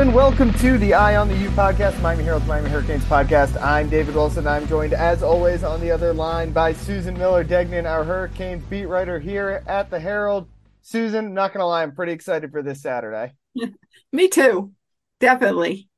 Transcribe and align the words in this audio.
And 0.00 0.14
welcome 0.14 0.50
to 0.54 0.78
the 0.78 0.94
Eye 0.94 1.16
on 1.16 1.28
the 1.28 1.36
U 1.36 1.50
podcast, 1.50 2.00
Miami 2.00 2.24
Herald's 2.24 2.46
Miami 2.46 2.70
Hurricanes 2.70 3.04
podcast. 3.04 3.60
I'm 3.60 3.90
David 3.90 4.14
Wilson. 4.14 4.46
I'm 4.46 4.66
joined, 4.66 4.94
as 4.94 5.22
always, 5.22 5.62
on 5.62 5.78
the 5.78 5.90
other 5.90 6.14
line 6.14 6.52
by 6.52 6.72
Susan 6.72 7.18
Miller 7.18 7.44
Degnan, 7.44 7.84
our 7.84 8.02
Hurricanes 8.02 8.64
beat 8.64 8.86
writer 8.86 9.18
here 9.18 9.62
at 9.66 9.90
the 9.90 10.00
Herald. 10.00 10.48
Susan, 10.80 11.34
not 11.34 11.52
going 11.52 11.60
to 11.60 11.66
lie, 11.66 11.82
I'm 11.82 11.94
pretty 11.94 12.12
excited 12.12 12.50
for 12.50 12.62
this 12.62 12.80
Saturday. 12.80 13.34
Me 14.12 14.28
too. 14.28 14.72
Definitely. 15.18 15.90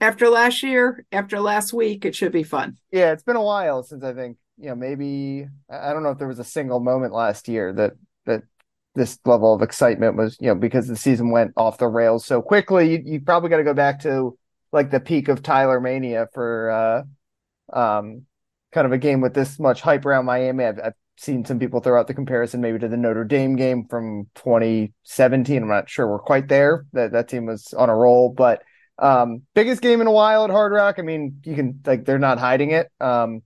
After 0.00 0.30
last 0.30 0.62
year, 0.62 1.04
after 1.12 1.38
last 1.38 1.74
week, 1.74 2.06
it 2.06 2.14
should 2.14 2.32
be 2.32 2.44
fun. 2.44 2.78
Yeah, 2.92 3.12
it's 3.12 3.24
been 3.24 3.36
a 3.36 3.42
while 3.42 3.82
since 3.82 4.02
I 4.02 4.14
think, 4.14 4.38
you 4.56 4.70
know, 4.70 4.74
maybe, 4.74 5.46
I 5.68 5.92
don't 5.92 6.02
know 6.02 6.12
if 6.12 6.18
there 6.18 6.28
was 6.28 6.38
a 6.38 6.44
single 6.44 6.80
moment 6.80 7.12
last 7.12 7.46
year 7.48 7.74
that, 7.74 7.92
that 8.24 8.44
this 8.94 9.18
level 9.24 9.54
of 9.54 9.62
excitement 9.62 10.16
was, 10.16 10.36
you 10.40 10.48
know, 10.48 10.54
because 10.54 10.86
the 10.86 10.96
season 10.96 11.30
went 11.30 11.52
off 11.56 11.78
the 11.78 11.88
rails 11.88 12.24
so 12.24 12.40
quickly. 12.40 12.92
You, 12.92 13.02
you 13.04 13.20
probably 13.20 13.50
got 13.50 13.58
to 13.58 13.64
go 13.64 13.74
back 13.74 14.00
to 14.02 14.38
like 14.72 14.90
the 14.90 15.00
peak 15.00 15.28
of 15.28 15.42
Tyler 15.42 15.80
Mania 15.80 16.28
for 16.32 16.70
uh, 17.72 17.76
um, 17.78 18.22
kind 18.72 18.86
of 18.86 18.92
a 18.92 18.98
game 18.98 19.20
with 19.20 19.34
this 19.34 19.58
much 19.58 19.80
hype 19.80 20.06
around 20.06 20.26
Miami. 20.26 20.64
I've, 20.64 20.78
I've 20.78 20.94
seen 21.16 21.44
some 21.44 21.58
people 21.58 21.80
throw 21.80 21.98
out 21.98 22.06
the 22.06 22.14
comparison 22.14 22.60
maybe 22.60 22.78
to 22.78 22.88
the 22.88 22.96
Notre 22.96 23.24
Dame 23.24 23.56
game 23.56 23.86
from 23.88 24.28
2017. 24.36 25.62
I'm 25.62 25.68
not 25.68 25.90
sure 25.90 26.08
we're 26.08 26.18
quite 26.18 26.48
there. 26.48 26.86
That 26.92 27.12
that 27.12 27.28
team 27.28 27.46
was 27.46 27.72
on 27.72 27.88
a 27.88 27.94
roll, 27.94 28.30
but 28.30 28.62
um, 28.98 29.42
biggest 29.54 29.82
game 29.82 30.00
in 30.00 30.06
a 30.06 30.12
while 30.12 30.44
at 30.44 30.50
Hard 30.50 30.72
Rock. 30.72 30.96
I 30.98 31.02
mean, 31.02 31.40
you 31.44 31.54
can 31.54 31.80
like 31.84 32.04
they're 32.04 32.18
not 32.18 32.38
hiding 32.38 32.70
it. 32.70 32.90
Um, 33.00 33.42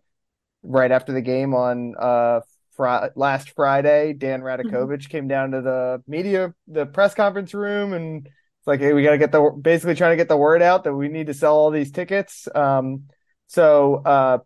right 0.62 0.90
after 0.90 1.12
the 1.12 1.22
game 1.22 1.54
on 1.54 1.94
uh 1.98 2.40
fr- 2.78 3.10
last 3.14 3.50
Friday, 3.50 4.14
Dan 4.14 4.40
Radakovich 4.40 4.72
mm-hmm. 4.72 5.10
came 5.10 5.28
down 5.28 5.50
to 5.50 5.60
the 5.60 6.02
media, 6.06 6.54
the 6.66 6.86
press 6.86 7.14
conference 7.14 7.52
room, 7.52 7.92
and 7.92 8.26
it's 8.26 8.66
like, 8.66 8.80
hey, 8.80 8.94
we 8.94 9.02
got 9.02 9.10
to 9.10 9.18
get 9.18 9.32
the 9.32 9.50
basically 9.60 9.94
trying 9.94 10.12
to 10.12 10.16
get 10.16 10.28
the 10.28 10.36
word 10.36 10.62
out 10.62 10.84
that 10.84 10.94
we 10.94 11.08
need 11.08 11.26
to 11.26 11.34
sell 11.34 11.54
all 11.54 11.70
these 11.70 11.90
tickets. 11.90 12.48
Um, 12.54 13.04
so 13.48 13.96
uh, 13.96 14.38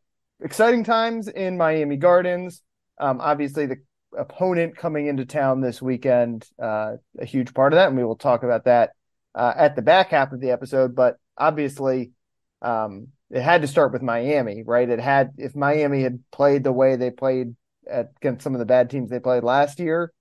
exciting 0.42 0.82
times 0.82 1.28
in 1.28 1.56
Miami 1.56 1.96
Gardens. 1.96 2.62
Um, 2.98 3.20
obviously, 3.20 3.66
the 3.66 3.76
opponent 4.16 4.76
coming 4.76 5.06
into 5.06 5.24
town 5.24 5.60
this 5.60 5.80
weekend, 5.80 6.46
uh, 6.60 6.96
a 7.18 7.24
huge 7.24 7.54
part 7.54 7.72
of 7.72 7.76
that, 7.76 7.88
and 7.88 7.96
we 7.96 8.04
will 8.04 8.16
talk 8.16 8.42
about 8.42 8.64
that 8.64 8.90
uh, 9.34 9.52
at 9.56 9.76
the 9.76 9.82
back 9.82 10.10
half 10.10 10.32
of 10.32 10.40
the 10.40 10.50
episode. 10.50 10.94
But 10.94 11.16
obviously, 11.38 12.12
um, 12.60 13.08
it 13.30 13.40
had 13.40 13.62
to 13.62 13.68
start 13.68 13.92
with 13.92 14.02
Miami, 14.02 14.62
right? 14.62 14.88
It 14.88 15.00
had 15.00 15.32
if 15.38 15.56
Miami 15.56 16.02
had 16.02 16.20
played 16.30 16.64
the 16.64 16.72
way 16.72 16.96
they 16.96 17.10
played 17.10 17.56
against 17.88 18.44
some 18.44 18.54
of 18.54 18.58
the 18.58 18.64
bad 18.64 18.90
teams 18.90 19.10
they 19.10 19.20
played 19.20 19.42
last 19.44 19.78
year. 19.78 20.12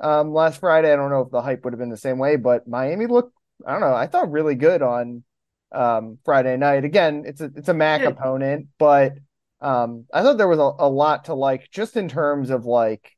Um, 0.00 0.32
last 0.32 0.60
Friday, 0.60 0.92
I 0.92 0.96
don't 0.96 1.10
know 1.10 1.22
if 1.22 1.30
the 1.30 1.42
hype 1.42 1.64
would 1.64 1.72
have 1.72 1.80
been 1.80 1.90
the 1.90 1.96
same 1.96 2.18
way, 2.18 2.36
but 2.36 2.68
Miami 2.68 3.06
looked, 3.06 3.34
I 3.66 3.72
don't 3.72 3.80
know, 3.80 3.94
I 3.94 4.06
thought 4.06 4.30
really 4.30 4.54
good 4.54 4.82
on 4.82 5.24
um, 5.72 6.18
Friday 6.24 6.56
night. 6.56 6.84
Again, 6.84 7.24
it's 7.26 7.40
a 7.40 7.50
it's 7.56 7.68
a 7.68 7.74
MAC 7.74 8.02
yeah. 8.02 8.08
opponent, 8.08 8.68
but 8.78 9.14
um, 9.60 10.06
I 10.12 10.22
thought 10.22 10.38
there 10.38 10.48
was 10.48 10.60
a, 10.60 10.70
a 10.78 10.88
lot 10.88 11.24
to 11.24 11.34
like 11.34 11.70
just 11.70 11.96
in 11.96 12.08
terms 12.08 12.50
of 12.50 12.64
like, 12.64 13.16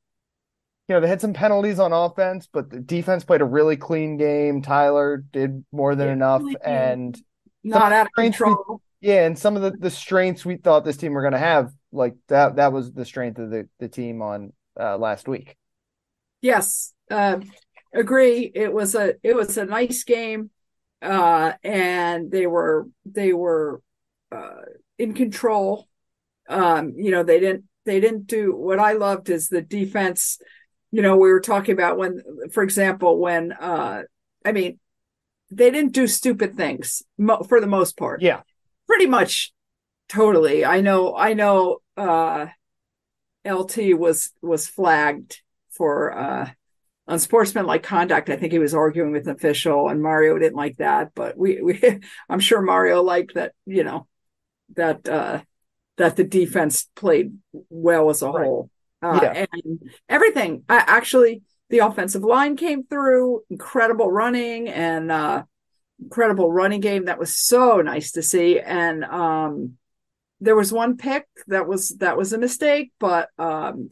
you 0.88 0.94
know, 0.94 1.00
they 1.00 1.09
had 1.09 1.21
some 1.21 1.34
penalties 1.34 1.78
on 1.78 1.93
offense, 1.93 2.49
but 2.50 2.71
the 2.71 2.81
defense 2.81 3.25
played 3.25 3.43
a 3.43 3.44
really 3.44 3.77
clean 3.77 4.17
game. 4.17 4.62
Tyler 4.62 5.19
did 5.19 5.65
more 5.72 5.94
than 5.94 6.06
yeah, 6.06 6.12
enough, 6.15 6.43
really 6.43 6.56
and 6.65 7.22
not 7.62 7.93
out 7.93 8.06
of 8.06 8.12
control. 8.15 8.81
We, 9.03 9.09
yeah, 9.09 9.27
and 9.27 9.38
some 9.38 9.56
of 9.56 9.62
the, 9.62 9.72
the 9.72 9.91
strengths 9.91 10.44
we 10.44 10.56
thought 10.56 10.84
this 10.84 10.97
team 10.97 11.12
were 11.12 11.22
going 11.22 11.32
to 11.32 11.38
have 11.38 11.71
like 11.93 12.15
that 12.28 12.56
that 12.56 12.73
was 12.73 12.93
the 12.93 13.05
strength 13.05 13.39
of 13.39 13.51
the, 13.51 13.69
the 13.78 13.89
team 13.89 14.23
on 14.23 14.53
uh, 14.78 14.97
last 14.97 15.28
week. 15.28 15.56
Yes, 16.41 16.93
uh, 17.11 17.41
agree. 17.93 18.51
It 18.55 18.73
was 18.73 18.95
a 18.95 19.15
it 19.23 19.34
was 19.34 19.56
a 19.59 19.67
nice 19.67 20.05
game, 20.05 20.50
uh, 21.03 21.53
and 21.62 22.31
they 22.31 22.47
were 22.47 22.89
they 23.05 23.33
were 23.33 23.83
uh, 24.33 24.62
in 24.99 25.15
control. 25.15 25.89
Um, 26.49 26.95
you 26.97 27.11
know, 27.11 27.23
they 27.23 27.41
didn't 27.41 27.65
they 27.84 28.00
didn't 28.00 28.27
do 28.27 28.55
what 28.55 28.79
I 28.79 28.93
loved 28.93 29.29
is 29.31 29.49
the 29.49 29.62
defense. 29.62 30.39
You 30.93 31.03
know, 31.03 31.17
we 31.17 31.31
were 31.31 31.41
talking 31.41 31.73
about 31.73 31.99
when, 31.99 32.23
for 32.53 32.62
example, 32.62 33.19
when 33.19 33.53
uh, 33.53 34.03
I 34.45 34.53
mean, 34.53 34.79
they 35.50 35.71
didn't 35.71 35.93
do 35.93 36.06
stupid 36.06 36.56
things 36.56 37.03
mo- 37.19 37.43
for 37.43 37.61
the 37.61 37.67
most 37.67 37.97
part. 37.97 38.23
Yeah, 38.23 38.41
pretty 38.87 39.06
much 39.06 39.53
totally. 40.10 40.65
I 40.65 40.81
know. 40.81 41.16
I 41.16 41.32
know. 41.32 41.78
Uh, 41.97 42.48
LT 43.47 43.97
was 43.98 44.32
was 44.43 44.66
flagged 44.66 45.41
for 45.71 46.12
uh, 46.12 46.50
unsportsmanlike 47.06 47.82
conduct. 47.82 48.28
I 48.28 48.37
think 48.37 48.53
he 48.53 48.59
was 48.59 48.75
arguing 48.75 49.12
with 49.12 49.26
an 49.26 49.34
official, 49.34 49.88
and 49.88 50.03
Mario 50.03 50.38
didn't 50.38 50.56
like 50.56 50.76
that. 50.76 51.12
But 51.15 51.38
we, 51.38 51.62
we 51.62 51.81
I'm 52.28 52.41
sure 52.41 52.60
Mario 52.60 53.03
liked 53.03 53.34
that. 53.34 53.53
You 53.65 53.84
know, 53.84 54.06
that 54.76 55.09
uh, 55.09 55.41
that 55.97 56.16
the 56.16 56.25
defense 56.25 56.88
played 56.94 57.38
well 57.70 58.10
as 58.10 58.22
a 58.22 58.31
right. 58.31 58.44
whole. 58.44 58.70
Uh, 59.03 59.20
yeah. 59.22 59.47
and 59.50 59.91
everything. 60.10 60.62
I, 60.69 60.84
actually, 60.87 61.43
the 61.70 61.78
offensive 61.78 62.22
line 62.22 62.56
came 62.56 62.84
through, 62.84 63.43
incredible 63.49 64.10
running 64.10 64.69
and 64.69 65.10
uh, 65.10 65.44
incredible 66.03 66.53
running 66.53 66.81
game. 66.81 67.06
That 67.06 67.19
was 67.19 67.34
so 67.34 67.81
nice 67.81 68.12
to 68.12 68.22
see. 68.22 68.60
And 68.60 69.04
um, 69.04 69.78
there 70.41 70.56
was 70.56 70.73
one 70.73 70.97
pick 70.97 71.27
that 71.47 71.67
was 71.67 71.91
that 71.99 72.17
was 72.17 72.33
a 72.33 72.39
mistake, 72.39 72.93
but 72.99 73.28
um, 73.39 73.91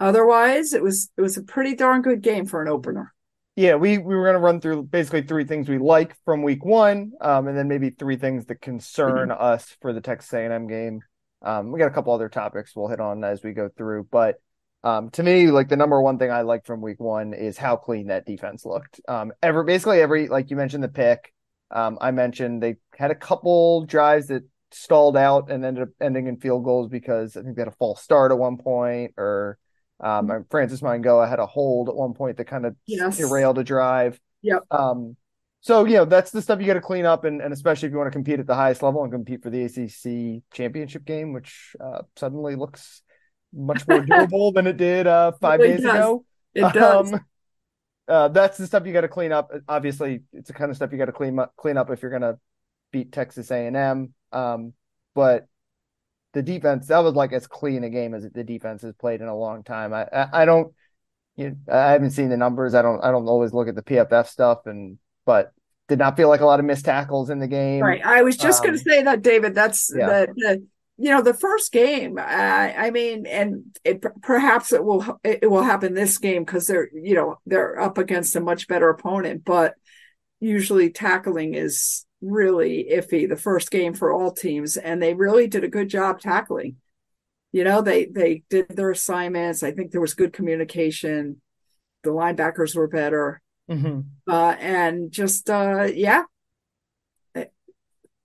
otherwise 0.00 0.72
it 0.72 0.82
was 0.82 1.10
it 1.16 1.20
was 1.20 1.36
a 1.36 1.42
pretty 1.42 1.74
darn 1.74 2.02
good 2.02 2.22
game 2.22 2.46
for 2.46 2.62
an 2.62 2.68
opener. 2.68 3.12
Yeah, 3.56 3.76
we 3.76 3.98
we 3.98 4.14
were 4.14 4.24
going 4.24 4.34
to 4.34 4.40
run 4.40 4.60
through 4.60 4.84
basically 4.84 5.22
three 5.22 5.44
things 5.44 5.68
we 5.68 5.78
like 5.78 6.14
from 6.24 6.42
week 6.42 6.64
one, 6.64 7.12
um, 7.20 7.48
and 7.48 7.56
then 7.56 7.68
maybe 7.68 7.90
three 7.90 8.16
things 8.16 8.46
that 8.46 8.60
concern 8.60 9.30
mm-hmm. 9.30 9.42
us 9.42 9.76
for 9.80 9.92
the 9.92 10.00
Texas 10.00 10.32
A&M 10.32 10.66
game. 10.66 11.00
Um, 11.42 11.72
we 11.72 11.78
got 11.78 11.88
a 11.88 11.94
couple 11.94 12.12
other 12.12 12.28
topics 12.28 12.74
we'll 12.74 12.88
hit 12.88 13.00
on 13.00 13.24
as 13.24 13.42
we 13.42 13.52
go 13.52 13.68
through, 13.76 14.08
but 14.10 14.36
um, 14.84 15.10
to 15.10 15.22
me, 15.22 15.50
like 15.50 15.68
the 15.68 15.76
number 15.76 16.00
one 16.00 16.18
thing 16.18 16.30
I 16.30 16.42
like 16.42 16.64
from 16.64 16.80
week 16.80 17.00
one 17.00 17.34
is 17.34 17.58
how 17.58 17.76
clean 17.76 18.08
that 18.08 18.26
defense 18.26 18.64
looked. 18.64 19.00
Um, 19.08 19.32
every 19.42 19.64
basically 19.64 20.00
every 20.00 20.28
like 20.28 20.50
you 20.50 20.56
mentioned 20.56 20.84
the 20.84 20.88
pick. 20.88 21.32
Um, 21.70 21.98
I 22.00 22.12
mentioned 22.12 22.62
they 22.62 22.76
had 22.96 23.10
a 23.10 23.16
couple 23.16 23.84
drives 23.84 24.28
that 24.28 24.44
stalled 24.72 25.16
out 25.16 25.50
and 25.50 25.64
ended 25.64 25.84
up 25.84 25.88
ending 26.00 26.26
in 26.26 26.38
field 26.38 26.64
goals 26.64 26.88
because 26.88 27.36
I 27.36 27.42
think 27.42 27.56
they 27.56 27.62
had 27.62 27.68
a 27.68 27.76
false 27.78 28.02
start 28.02 28.32
at 28.32 28.38
one 28.38 28.56
point, 28.56 29.14
or 29.16 29.58
um, 30.00 30.28
mm-hmm. 30.28 30.42
Francis 30.50 30.80
Mauigoa 30.80 31.28
had 31.28 31.38
a 31.38 31.46
hold 31.46 31.88
at 31.88 31.96
one 31.96 32.14
point 32.14 32.36
that 32.36 32.46
kind 32.46 32.66
of 32.66 32.76
yes. 32.86 33.16
derailed 33.16 33.58
a 33.58 33.64
drive. 33.64 34.20
Yep. 34.42 34.64
Um, 34.70 35.16
so 35.60 35.84
you 35.84 35.94
know 35.94 36.04
that's 36.04 36.30
the 36.30 36.42
stuff 36.42 36.60
you 36.60 36.66
got 36.66 36.74
to 36.74 36.80
clean 36.80 37.06
up, 37.06 37.24
and, 37.24 37.40
and 37.40 37.52
especially 37.52 37.86
if 37.86 37.92
you 37.92 37.98
want 37.98 38.08
to 38.08 38.16
compete 38.16 38.38
at 38.38 38.46
the 38.46 38.54
highest 38.54 38.82
level 38.82 39.02
and 39.02 39.12
compete 39.12 39.42
for 39.42 39.50
the 39.50 39.64
ACC 39.64 40.42
championship 40.52 41.04
game, 41.04 41.32
which 41.32 41.74
uh, 41.80 42.02
suddenly 42.16 42.54
looks 42.54 43.02
much 43.52 43.86
more 43.88 44.00
doable 44.06 44.54
than 44.54 44.66
it 44.66 44.76
did 44.76 45.06
uh, 45.06 45.32
five 45.40 45.60
it 45.60 45.64
days 45.64 45.82
does. 45.82 45.94
ago. 45.94 46.24
It 46.54 46.72
does. 46.72 47.12
Um, 47.12 47.20
uh, 48.08 48.28
that's 48.28 48.56
the 48.58 48.66
stuff 48.66 48.86
you 48.86 48.92
got 48.92 49.00
to 49.00 49.08
clean 49.08 49.32
up. 49.32 49.50
Obviously, 49.68 50.22
it's 50.32 50.48
the 50.48 50.54
kind 50.54 50.70
of 50.70 50.76
stuff 50.76 50.92
you 50.92 50.98
got 50.98 51.06
to 51.06 51.12
clean 51.12 51.38
up, 51.38 51.52
clean 51.56 51.76
up 51.76 51.90
if 51.90 52.02
you're 52.02 52.10
going 52.10 52.22
to 52.22 52.38
beat 52.92 53.10
Texas 53.10 53.50
A&M. 53.50 54.14
Um, 54.32 54.72
but 55.14 55.46
the 56.32 56.42
defense 56.42 56.88
that 56.88 56.98
was 56.98 57.14
like 57.14 57.32
as 57.32 57.46
clean 57.46 57.84
a 57.84 57.90
game 57.90 58.14
as 58.14 58.28
the 58.30 58.44
defense 58.44 58.82
has 58.82 58.94
played 58.94 59.20
in 59.20 59.28
a 59.28 59.36
long 59.36 59.62
time. 59.62 59.94
I 59.94 60.06
I, 60.12 60.42
I 60.42 60.44
don't 60.44 60.72
you 61.36 61.50
know, 61.50 61.56
I 61.72 61.92
haven't 61.92 62.10
seen 62.10 62.28
the 62.28 62.36
numbers. 62.36 62.74
I 62.74 62.82
don't 62.82 63.02
I 63.02 63.10
don't 63.10 63.26
always 63.26 63.52
look 63.52 63.68
at 63.68 63.74
the 63.74 63.82
PFF 63.82 64.26
stuff 64.26 64.66
and 64.66 64.98
but 65.24 65.52
did 65.88 65.98
not 65.98 66.16
feel 66.16 66.28
like 66.28 66.40
a 66.40 66.46
lot 66.46 66.60
of 66.60 66.66
missed 66.66 66.84
tackles 66.84 67.30
in 67.30 67.38
the 67.38 67.46
game. 67.46 67.82
Right. 67.82 68.04
I 68.04 68.22
was 68.22 68.36
just 68.36 68.60
um, 68.60 68.66
going 68.66 68.78
to 68.78 68.84
say 68.84 69.02
that 69.04 69.22
David 69.22 69.54
that's 69.54 69.92
yeah. 69.96 70.06
the, 70.06 70.34
the 70.36 70.66
you 70.98 71.10
know 71.10 71.22
the 71.22 71.34
first 71.34 71.72
game 71.72 72.18
I, 72.18 72.74
I 72.74 72.90
mean 72.90 73.26
and 73.26 73.76
it, 73.84 74.04
perhaps 74.22 74.72
it 74.72 74.82
will 74.82 75.20
it 75.22 75.50
will 75.50 75.62
happen 75.62 75.94
this 75.94 76.16
game 76.18 76.44
because 76.44 76.66
they're 76.66 76.88
you 76.92 77.14
know 77.14 77.38
they're 77.44 77.78
up 77.78 77.98
against 77.98 78.34
a 78.34 78.40
much 78.40 78.66
better 78.66 78.88
opponent 78.88 79.44
but 79.44 79.74
usually 80.40 80.90
tackling 80.90 81.54
is 81.54 82.05
really 82.20 82.88
iffy 82.90 83.28
the 83.28 83.36
first 83.36 83.70
game 83.70 83.94
for 83.94 84.12
all 84.12 84.32
teams, 84.32 84.76
and 84.76 85.02
they 85.02 85.14
really 85.14 85.46
did 85.46 85.64
a 85.64 85.68
good 85.68 85.88
job 85.88 86.20
tackling. 86.20 86.76
You 87.52 87.64
know, 87.64 87.82
they 87.82 88.06
they 88.06 88.42
did 88.50 88.68
their 88.70 88.90
assignments. 88.90 89.62
I 89.62 89.72
think 89.72 89.90
there 89.90 90.00
was 90.00 90.14
good 90.14 90.32
communication. 90.32 91.40
The 92.02 92.10
linebackers 92.10 92.74
were 92.74 92.88
better, 92.88 93.40
Mm-hmm. 93.70 94.00
uh, 94.30 94.54
and 94.60 95.10
just 95.10 95.50
uh, 95.50 95.88
yeah, 95.92 96.22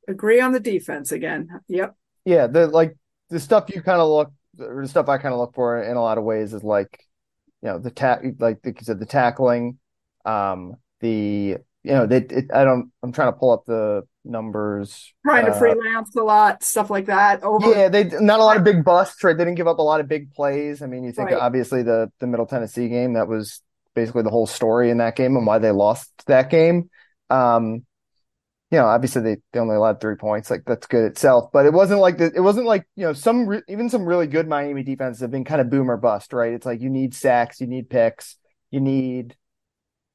agree 0.07 0.41
on 0.41 0.51
the 0.51 0.59
defense 0.59 1.11
again. 1.11 1.49
Yep. 1.67 1.95
Yeah, 2.25 2.47
the 2.47 2.67
like 2.67 2.95
the 3.29 3.39
stuff 3.39 3.69
you 3.73 3.81
kind 3.81 4.01
of 4.01 4.09
look, 4.09 4.31
or 4.59 4.81
the 4.81 4.87
stuff 4.87 5.09
I 5.09 5.17
kind 5.17 5.33
of 5.33 5.39
look 5.39 5.55
for 5.55 5.81
in 5.81 5.97
a 5.97 6.01
lot 6.01 6.17
of 6.17 6.23
ways 6.23 6.53
is 6.53 6.63
like, 6.63 7.05
you 7.61 7.69
know, 7.69 7.79
the 7.79 7.91
tack, 7.91 8.21
like 8.39 8.59
like 8.63 8.79
you 8.79 8.85
said, 8.85 8.99
the 8.99 9.05
tackling, 9.05 9.79
um, 10.25 10.75
the 10.99 11.57
you 11.83 11.91
know, 11.93 12.05
they, 12.05 12.17
it, 12.17 12.45
I 12.53 12.63
don't, 12.63 12.91
I'm 13.03 13.11
trying 13.11 13.31
to 13.33 13.37
pull 13.39 13.51
up 13.51 13.65
the 13.65 14.03
numbers. 14.23 15.13
Trying 15.23 15.45
to 15.45 15.51
Uh, 15.51 15.51
freelance 15.53 16.15
a 16.15 16.23
lot, 16.23 16.63
stuff 16.63 16.89
like 16.89 17.05
that. 17.05 17.43
Over 17.43 17.75
Yeah, 17.75 17.89
they 17.89 18.05
not 18.05 18.39
a 18.39 18.43
lot 18.43 18.57
of 18.57 18.63
big 18.63 18.83
busts, 18.83 19.23
right? 19.23 19.37
They 19.37 19.43
didn't 19.45 19.57
give 19.57 19.67
up 19.67 19.77
a 19.79 19.83
lot 19.83 19.99
of 19.99 20.07
big 20.07 20.33
plays. 20.33 20.81
I 20.81 20.87
mean, 20.87 21.03
you 21.03 21.11
think 21.11 21.31
Right. 21.31 21.37
obviously 21.37 21.83
the 21.83 22.11
the 22.19 22.27
Middle 22.27 22.45
Tennessee 22.47 22.89
game 22.89 23.13
that 23.13 23.27
was 23.27 23.61
basically 23.93 24.23
the 24.23 24.29
whole 24.29 24.47
story 24.47 24.89
in 24.89 24.97
that 24.97 25.15
game 25.15 25.35
and 25.35 25.45
why 25.45 25.59
they 25.59 25.71
lost 25.71 26.09
that 26.27 26.49
game. 26.49 26.89
Um, 27.29 27.85
you 28.71 28.79
know, 28.79 28.85
obviously 28.87 29.21
they, 29.23 29.37
they 29.53 29.59
only 29.59 29.75
allowed 29.75 30.01
three 30.01 30.15
points, 30.15 30.49
like 30.51 30.63
that's 30.65 30.87
good 30.87 31.05
itself. 31.05 31.51
But 31.53 31.65
it 31.67 31.73
wasn't 31.73 32.01
like 32.01 32.17
the, 32.19 32.31
it 32.35 32.41
wasn't 32.41 32.67
like 32.67 32.85
you 32.95 33.05
know 33.05 33.13
some 33.13 33.47
re- 33.47 33.63
even 33.69 33.89
some 33.89 34.05
really 34.05 34.27
good 34.27 34.47
Miami 34.47 34.83
defenses 34.83 35.21
have 35.21 35.31
been 35.31 35.45
kind 35.45 35.61
of 35.61 35.69
boom 35.69 35.91
or 35.91 35.97
bust, 35.97 36.33
right? 36.33 36.53
It's 36.53 36.65
like 36.65 36.81
you 36.81 36.89
need 36.89 37.13
sacks, 37.15 37.61
you 37.61 37.67
need 37.67 37.89
picks, 37.89 38.37
you 38.71 38.81
need 38.81 39.35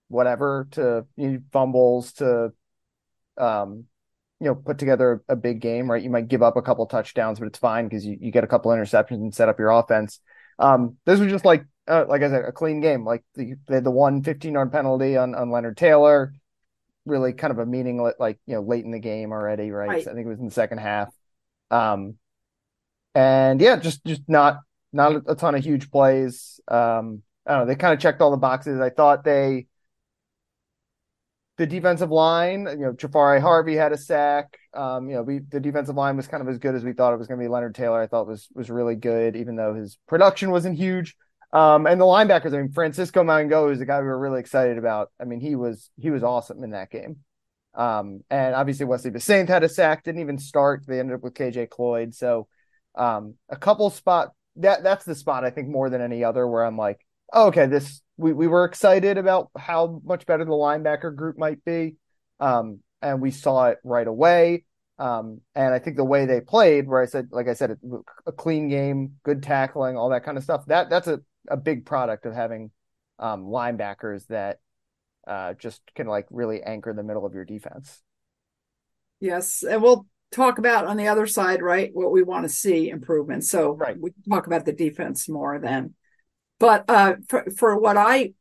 whatever 0.08 0.68
to 0.72 1.04
you 1.16 1.30
need 1.30 1.42
fumbles 1.52 2.12
to 2.14 2.52
um 3.38 3.84
you 4.40 4.46
know 4.46 4.54
put 4.54 4.78
together 4.78 5.22
a 5.28 5.36
big 5.36 5.60
game 5.60 5.90
right? 5.90 6.02
You 6.02 6.10
might 6.10 6.28
give 6.28 6.42
up 6.42 6.56
a 6.56 6.62
couple 6.62 6.86
touchdowns 6.86 7.38
but 7.38 7.46
it's 7.46 7.58
fine 7.58 7.88
because 7.88 8.04
you, 8.04 8.16
you 8.20 8.30
get 8.30 8.44
a 8.44 8.48
couple 8.48 8.70
interceptions 8.70 9.16
and 9.16 9.34
set 9.34 9.48
up 9.48 9.58
your 9.58 9.70
offense. 9.70 10.20
Um 10.58 10.96
this 11.04 11.18
was 11.18 11.30
just 11.30 11.44
like 11.44 11.64
uh, 11.88 12.04
like 12.08 12.22
i 12.22 12.28
said 12.28 12.44
a 12.44 12.52
clean 12.52 12.80
game. 12.80 13.04
Like 13.04 13.24
the, 13.34 13.54
they 13.68 13.76
had 13.76 13.84
the 13.84 13.90
one 13.90 14.22
15 14.22 14.52
yard 14.52 14.72
penalty 14.72 15.16
on 15.16 15.34
on 15.34 15.50
leonard 15.50 15.76
taylor. 15.76 16.34
Really 17.04 17.32
kind 17.32 17.52
of 17.52 17.58
a 17.58 17.66
meaningless 17.66 18.14
like 18.18 18.38
you 18.46 18.54
know 18.54 18.62
late 18.62 18.84
in 18.84 18.90
the 18.90 18.98
game 18.98 19.32
already 19.32 19.70
right, 19.70 19.88
Right. 19.88 20.04
So 20.04 20.10
i 20.10 20.14
think 20.14 20.26
it 20.26 20.30
was 20.30 20.38
in 20.38 20.46
the 20.46 20.50
second 20.50 20.78
half. 20.78 21.12
Um 21.70 22.14
and 23.14 23.60
yeah 23.60 23.76
just 23.76 24.04
just 24.04 24.22
not 24.28 24.60
not 24.92 25.22
a 25.26 25.34
ton 25.34 25.54
of 25.54 25.64
huge 25.64 25.90
plays. 25.90 26.60
Um 26.68 27.22
i 27.46 27.52
don't 27.52 27.60
know. 27.60 27.66
They 27.66 27.76
kind 27.76 27.94
of 27.94 28.00
checked 28.00 28.20
all 28.20 28.30
the 28.30 28.36
boxes. 28.36 28.80
I 28.80 28.90
thought 28.90 29.24
they 29.24 29.66
the 31.56 31.66
defensive 31.66 32.10
line, 32.10 32.66
you 32.70 32.76
know, 32.76 32.92
Jahfari 32.92 33.40
Harvey 33.40 33.74
had 33.74 33.92
a 33.92 33.96
sack. 33.96 34.58
Um, 34.74 35.08
you 35.08 35.16
know, 35.16 35.22
we 35.22 35.38
the 35.38 35.60
defensive 35.60 35.96
line 35.96 36.16
was 36.16 36.28
kind 36.28 36.42
of 36.42 36.48
as 36.48 36.58
good 36.58 36.74
as 36.74 36.84
we 36.84 36.92
thought 36.92 37.14
it 37.14 37.18
was 37.18 37.26
going 37.26 37.40
to 37.40 37.44
be. 37.44 37.48
Leonard 37.48 37.74
Taylor, 37.74 38.00
I 38.00 38.06
thought 38.06 38.26
was 38.26 38.48
was 38.54 38.70
really 38.70 38.96
good, 38.96 39.36
even 39.36 39.56
though 39.56 39.74
his 39.74 39.98
production 40.06 40.50
wasn't 40.50 40.76
huge. 40.76 41.16
Um, 41.52 41.86
and 41.86 42.00
the 42.00 42.04
linebackers, 42.04 42.52
I 42.52 42.58
mean, 42.58 42.72
Francisco 42.72 43.22
Mauigoa 43.22 43.72
is 43.72 43.80
a 43.80 43.86
guy 43.86 44.00
we 44.00 44.06
were 44.06 44.18
really 44.18 44.40
excited 44.40 44.76
about. 44.78 45.10
I 45.20 45.24
mean, 45.24 45.40
he 45.40 45.56
was 45.56 45.90
he 45.96 46.10
was 46.10 46.22
awesome 46.22 46.62
in 46.62 46.70
that 46.70 46.90
game. 46.90 47.18
Um, 47.74 48.24
and 48.30 48.54
obviously 48.54 48.86
Wesley 48.86 49.10
Bissainthe 49.10 49.48
had 49.48 49.62
a 49.62 49.68
sack, 49.68 50.02
didn't 50.02 50.22
even 50.22 50.38
start. 50.38 50.84
They 50.86 50.98
ended 50.98 51.16
up 51.16 51.22
with 51.22 51.34
KJ 51.34 51.68
Cloyd. 51.68 52.14
So 52.14 52.48
um, 52.94 53.34
a 53.50 53.56
couple 53.56 53.90
spot 53.90 54.32
that 54.56 54.82
that's 54.82 55.04
the 55.04 55.14
spot 55.14 55.44
I 55.44 55.50
think 55.50 55.68
more 55.68 55.90
than 55.90 56.00
any 56.00 56.24
other 56.24 56.46
where 56.46 56.64
I'm 56.64 56.76
like, 56.76 57.00
oh, 57.32 57.48
okay, 57.48 57.66
this 57.66 58.00
we, 58.16 58.32
we 58.32 58.46
were 58.46 58.64
excited 58.64 59.18
about 59.18 59.50
how 59.56 60.00
much 60.04 60.26
better 60.26 60.44
the 60.44 60.50
linebacker 60.50 61.14
group 61.14 61.38
might 61.38 61.64
be. 61.64 61.96
Um, 62.40 62.80
and 63.02 63.20
we 63.20 63.30
saw 63.30 63.66
it 63.68 63.78
right 63.84 64.06
away. 64.06 64.64
Um, 64.98 65.40
and 65.54 65.74
I 65.74 65.78
think 65.78 65.96
the 65.96 66.04
way 66.04 66.24
they 66.24 66.40
played, 66.40 66.88
where 66.88 67.02
I 67.02 67.06
said, 67.06 67.28
like 67.30 67.48
I 67.48 67.54
said, 67.54 67.76
a 68.26 68.32
clean 68.32 68.68
game, 68.68 69.16
good 69.24 69.42
tackling, 69.42 69.96
all 69.96 70.08
that 70.10 70.24
kind 70.24 70.38
of 70.38 70.44
stuff. 70.44 70.64
That 70.66 70.88
that's 70.88 71.06
a, 71.06 71.20
a 71.48 71.56
big 71.56 71.84
product 71.84 72.24
of 72.24 72.34
having 72.34 72.70
um, 73.18 73.44
linebackers 73.44 74.26
that 74.28 74.58
uh, 75.26 75.52
just 75.54 75.82
can 75.94 76.06
like 76.06 76.26
really 76.30 76.62
anchor 76.62 76.94
the 76.94 77.02
middle 77.02 77.26
of 77.26 77.34
your 77.34 77.44
defense. 77.44 78.02
Yes, 79.20 79.62
and 79.62 79.82
we'll 79.82 80.06
talk 80.30 80.58
about 80.58 80.86
on 80.86 80.96
the 80.96 81.08
other 81.08 81.26
side, 81.26 81.62
right? 81.62 81.90
What 81.92 82.12
we 82.12 82.22
want 82.22 82.44
to 82.44 82.48
see 82.48 82.88
improvement. 82.88 83.44
So 83.44 83.72
Right. 83.72 83.98
we 83.98 84.10
can 84.10 84.22
talk 84.30 84.46
about 84.46 84.64
the 84.64 84.72
defense 84.72 85.28
more 85.28 85.58
then. 85.58 85.94
But 86.58 86.84
uh, 86.88 87.16
for 87.28 87.44
for 87.56 87.78
what 87.78 87.96
I, 87.96 88.32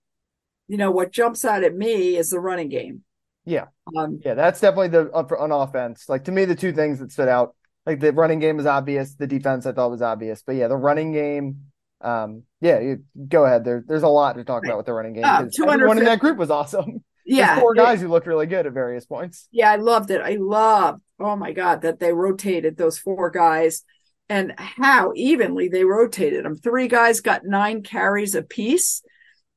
you 0.67 0.77
know, 0.77 0.91
what 0.91 1.11
jumps 1.11 1.43
out 1.45 1.63
at 1.63 1.75
me 1.75 2.15
is 2.15 2.29
the 2.29 2.39
running 2.39 2.69
game. 2.69 3.03
Yeah. 3.45 3.65
Um, 3.95 4.19
Yeah, 4.25 4.33
that's 4.33 4.59
definitely 4.59 4.87
the 4.89 5.11
on, 5.13 5.25
on 5.37 5.51
offense. 5.51 6.09
Like 6.09 6.23
to 6.25 6.31
me, 6.31 6.45
the 6.45 6.55
two 6.55 6.73
things 6.73 6.99
that 6.99 7.11
stood 7.11 7.27
out, 7.27 7.55
like 7.85 7.99
the 7.99 8.11
running 8.13 8.39
game 8.39 8.57
was 8.57 8.65
obvious, 8.65 9.15
the 9.15 9.27
defense 9.27 9.65
I 9.65 9.71
thought 9.73 9.91
was 9.91 10.01
obvious, 10.01 10.41
but 10.45 10.55
yeah, 10.55 10.67
the 10.67 10.77
running 10.77 11.11
game. 11.11 11.65
Um, 12.01 12.43
yeah, 12.61 12.79
you 12.79 13.03
go 13.27 13.45
ahead. 13.45 13.63
There, 13.63 13.83
there's 13.87 14.03
a 14.03 14.07
lot 14.07 14.35
to 14.35 14.43
talk 14.43 14.65
about 14.65 14.77
with 14.77 14.85
the 14.85 14.93
running 14.93 15.13
game. 15.13 15.23
Uh, 15.25 15.45
everyone 15.67 15.97
in 15.97 16.05
that 16.05 16.19
group 16.19 16.37
was 16.37 16.51
awesome. 16.51 17.03
There's 17.27 17.39
yeah, 17.39 17.59
four 17.59 17.73
it- 17.73 17.77
guys 17.77 18.01
who 18.01 18.07
looked 18.07 18.27
really 18.27 18.45
good 18.45 18.67
at 18.67 18.73
various 18.73 19.05
points. 19.07 19.47
Yeah, 19.51 19.71
I 19.71 19.77
loved 19.77 20.11
it. 20.11 20.21
I 20.21 20.37
loved, 20.39 21.01
oh 21.19 21.35
my 21.35 21.53
God, 21.53 21.81
that 21.81 21.99
they 21.99 22.13
rotated 22.13 22.77
those 22.77 22.99
four 22.99 23.31
guys 23.31 23.83
and 24.29 24.53
how 24.57 25.13
evenly 25.15 25.67
they 25.67 25.83
rotated 25.83 26.45
them. 26.45 26.55
Three 26.55 26.87
guys 26.87 27.21
got 27.21 27.45
nine 27.45 27.83
carries 27.83 28.35
apiece. 28.35 29.03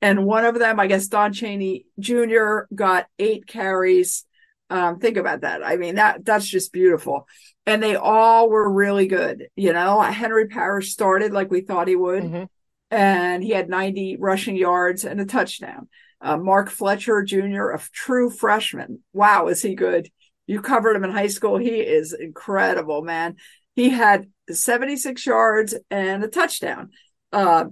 And 0.01 0.27
one 0.27 0.45
of 0.45 0.59
them, 0.59 0.79
I 0.79 0.87
guess 0.87 1.09
Don 1.09 1.33
Chaney 1.33 1.87
Jr. 1.99 2.61
got 2.75 3.07
eight 3.19 3.47
carries. 3.47 4.25
Um, 4.71 4.99
think 5.01 5.17
about 5.17 5.41
that. 5.41 5.65
I 5.65 5.77
mean, 5.77 5.97
that 5.97 6.25
that's 6.25 6.47
just 6.47 6.73
beautiful. 6.73 7.27
And 7.67 7.83
they 7.83 7.97
all 7.97 8.49
were 8.49 8.71
really 8.71 9.07
good. 9.09 9.49
You 9.57 9.73
know, 9.73 10.01
Henry 10.01 10.47
Parrish 10.47 10.93
started 10.93 11.33
like 11.33 11.51
we 11.51 11.63
thought 11.63 11.89
he 11.89 11.97
would 11.97 12.23
Mhm. 12.23 12.49
and 12.91 13.43
he 13.43 13.51
had 13.51 13.69
90 13.69 14.17
rushing 14.19 14.57
yards 14.57 15.05
and 15.05 15.21
a 15.21 15.25
touchdown. 15.25 15.89
Uh, 16.21 16.37
Mark 16.37 16.71
Fletcher 16.71 17.23
Jr., 17.23 17.71
a 17.71 17.81
true 17.93 18.31
freshman. 18.31 19.03
Wow, 19.13 19.49
is 19.49 19.63
he 19.63 19.75
good? 19.75 20.09
You 20.47 20.61
covered 20.61 20.97
him 20.97 21.05
in 21.05 21.11
high 21.11 21.27
school. 21.29 21.59
He 21.59 21.81
is 21.81 22.13
incredible, 22.13 23.03
man. 23.03 23.37
He 23.75 23.91
had 23.91 24.27
76 24.55 25.25
yards 25.27 25.75
and 25.91 26.25
a 26.25 26.29
touchdown. 26.29 26.91
Uh, 27.33 27.67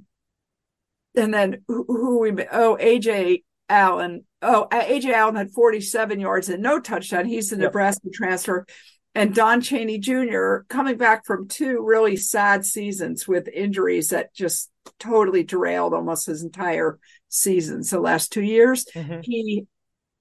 and 1.15 1.33
then 1.33 1.63
who, 1.67 1.85
who 1.89 2.19
we 2.21 2.31
oh 2.53 2.77
AJ 2.81 3.43
Allen. 3.69 4.25
Oh, 4.43 4.69
AJ 4.71 5.13
Allen 5.13 5.35
had 5.37 5.51
47 5.53 6.21
yards 6.21 6.49
and 6.49 6.63
no 6.63 6.79
touchdown. 6.79 7.25
He's 7.25 7.51
the 7.51 7.57
Yep. 7.57 7.65
Nebraska 7.65 8.09
transfer. 8.13 8.67
And 9.15 9.35
Don 9.35 9.63
Chaney 9.63 9.99
Jr. 9.99 10.59
coming 10.69 10.99
back 10.99 11.25
from 11.25 11.49
two 11.49 11.83
really 11.83 12.17
sad 12.17 12.67
seasons 12.67 13.27
with 13.27 13.49
injuries 13.49 14.11
that 14.11 14.35
just 14.35 14.71
totally 15.01 15.43
derailed 15.43 15.95
almost 15.95 16.27
his 16.27 16.43
entire 16.43 16.99
season. 17.31 17.83
So 17.83 18.01
last 18.01 18.31
two 18.31 18.43
years, 18.43 18.85
Mhm. 18.95 19.25
he 19.25 19.67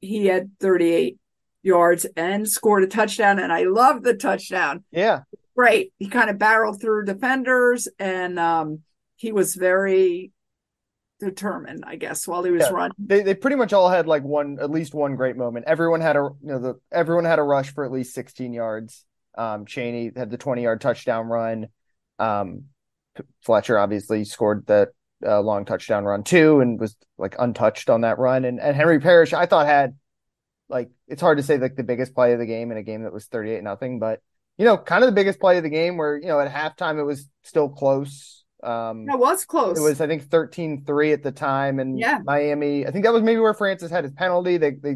he 0.02 0.28
had 0.28 0.52
38 0.60 1.18
yards 1.64 2.06
and 2.16 2.48
scored 2.48 2.84
a 2.84 2.88
touchdown. 2.88 3.40
And 3.40 3.52
I 3.52 3.64
love 3.64 4.02
the 4.04 4.14
touchdown 4.14 4.84
Yeah, 4.92 5.22
great. 5.56 5.94
He 5.98 6.08
kind 6.08 6.30
of 6.30 6.38
barreled 6.38 6.82
through 6.82 7.06
defenders 7.06 7.88
and 8.00 8.38
um, 8.40 8.80
he 9.16 9.32
was 9.32 9.56
very 9.56 10.32
determined, 11.20 11.84
I 11.88 11.96
guess, 11.96 12.28
while 12.28 12.44
he 12.44 12.52
was 12.52 12.64
Yeah. 12.64 12.72
running. 12.72 12.96
they 13.00 13.22
they 13.24 13.34
pretty 13.36 13.56
much 13.56 13.72
all 13.74 13.90
had 13.90 14.06
like 14.08 14.24
one 14.24 14.58
at 14.60 14.70
least 14.70 14.94
one 14.94 15.16
great 15.16 15.38
moment. 15.38 15.66
Everyone 15.68 16.02
had 16.02 16.16
a 16.18 16.30
you 16.42 16.48
know 16.48 16.60
the 16.60 16.80
everyone 16.92 17.26
had 17.26 17.40
a 17.40 17.44
rush 17.44 17.74
for 17.74 17.86
at 17.86 17.92
least 17.92 18.14
16 18.14 18.54
yards. 18.54 19.06
Um, 19.38 19.66
Chaney 19.66 20.12
had 20.16 20.30
the 20.30 20.38
20 20.38 20.64
yard 20.64 20.82
touchdown 20.82 21.28
run. 21.28 21.68
Um, 22.20 22.66
Fletcher 23.44 23.78
obviously 23.78 24.26
scored 24.26 24.66
that 24.68 24.90
uh, 25.26 25.40
long 25.42 25.64
touchdown 25.66 26.04
run 26.04 26.24
too, 26.24 26.60
and 26.60 26.80
was 26.80 26.96
like 27.18 27.36
untouched 27.40 27.90
on 27.90 28.02
that 28.02 28.20
run. 28.20 28.44
And 28.44 28.60
and 28.60 28.76
Henry 28.76 29.00
Parrish, 29.00 29.32
I 29.34 29.46
thought 29.46 29.68
had 29.68 29.96
like 30.68 30.90
it's 31.08 31.22
hard 31.22 31.38
to 31.38 31.44
say 31.44 31.58
like 31.58 31.76
the 31.76 31.84
biggest 31.84 32.14
play 32.14 32.34
of 32.34 32.40
the 32.40 32.46
game 32.46 32.72
in 32.72 32.78
a 32.78 32.84
game 32.84 33.04
that 33.04 33.14
was 33.14 33.26
38 33.26 33.64
nothing, 33.64 34.00
but 34.00 34.20
you 34.58 34.66
know, 34.66 34.78
kind 34.78 35.04
of 35.04 35.08
the 35.10 35.16
biggest 35.16 35.40
play 35.40 35.58
of 35.58 35.64
the 35.64 35.70
game 35.70 35.98
where 35.98 36.18
you 36.18 36.28
know 36.28 36.40
at 36.40 36.52
halftime 36.52 37.00
it 37.00 37.04
was 37.04 37.28
still 37.44 37.70
close. 37.70 38.44
Um, 38.64 39.06
It 39.10 39.20
was 39.20 39.46
close. 39.46 39.78
it 39.78 39.82
was, 39.82 40.02
I 40.02 40.08
think, 40.08 40.24
13-3 40.24 41.14
at 41.14 41.22
the 41.22 41.32
time, 41.32 41.80
and 41.80 42.00
Yeah. 42.00 42.20
Miami. 42.24 42.88
I 42.88 42.92
think 42.92 43.04
that 43.06 43.14
was 43.14 43.22
maybe 43.22 43.40
where 43.40 43.54
Francis 43.54 43.92
had 43.92 44.04
his 44.04 44.14
penalty. 44.14 44.58
They 44.58 44.72
they 44.72 44.96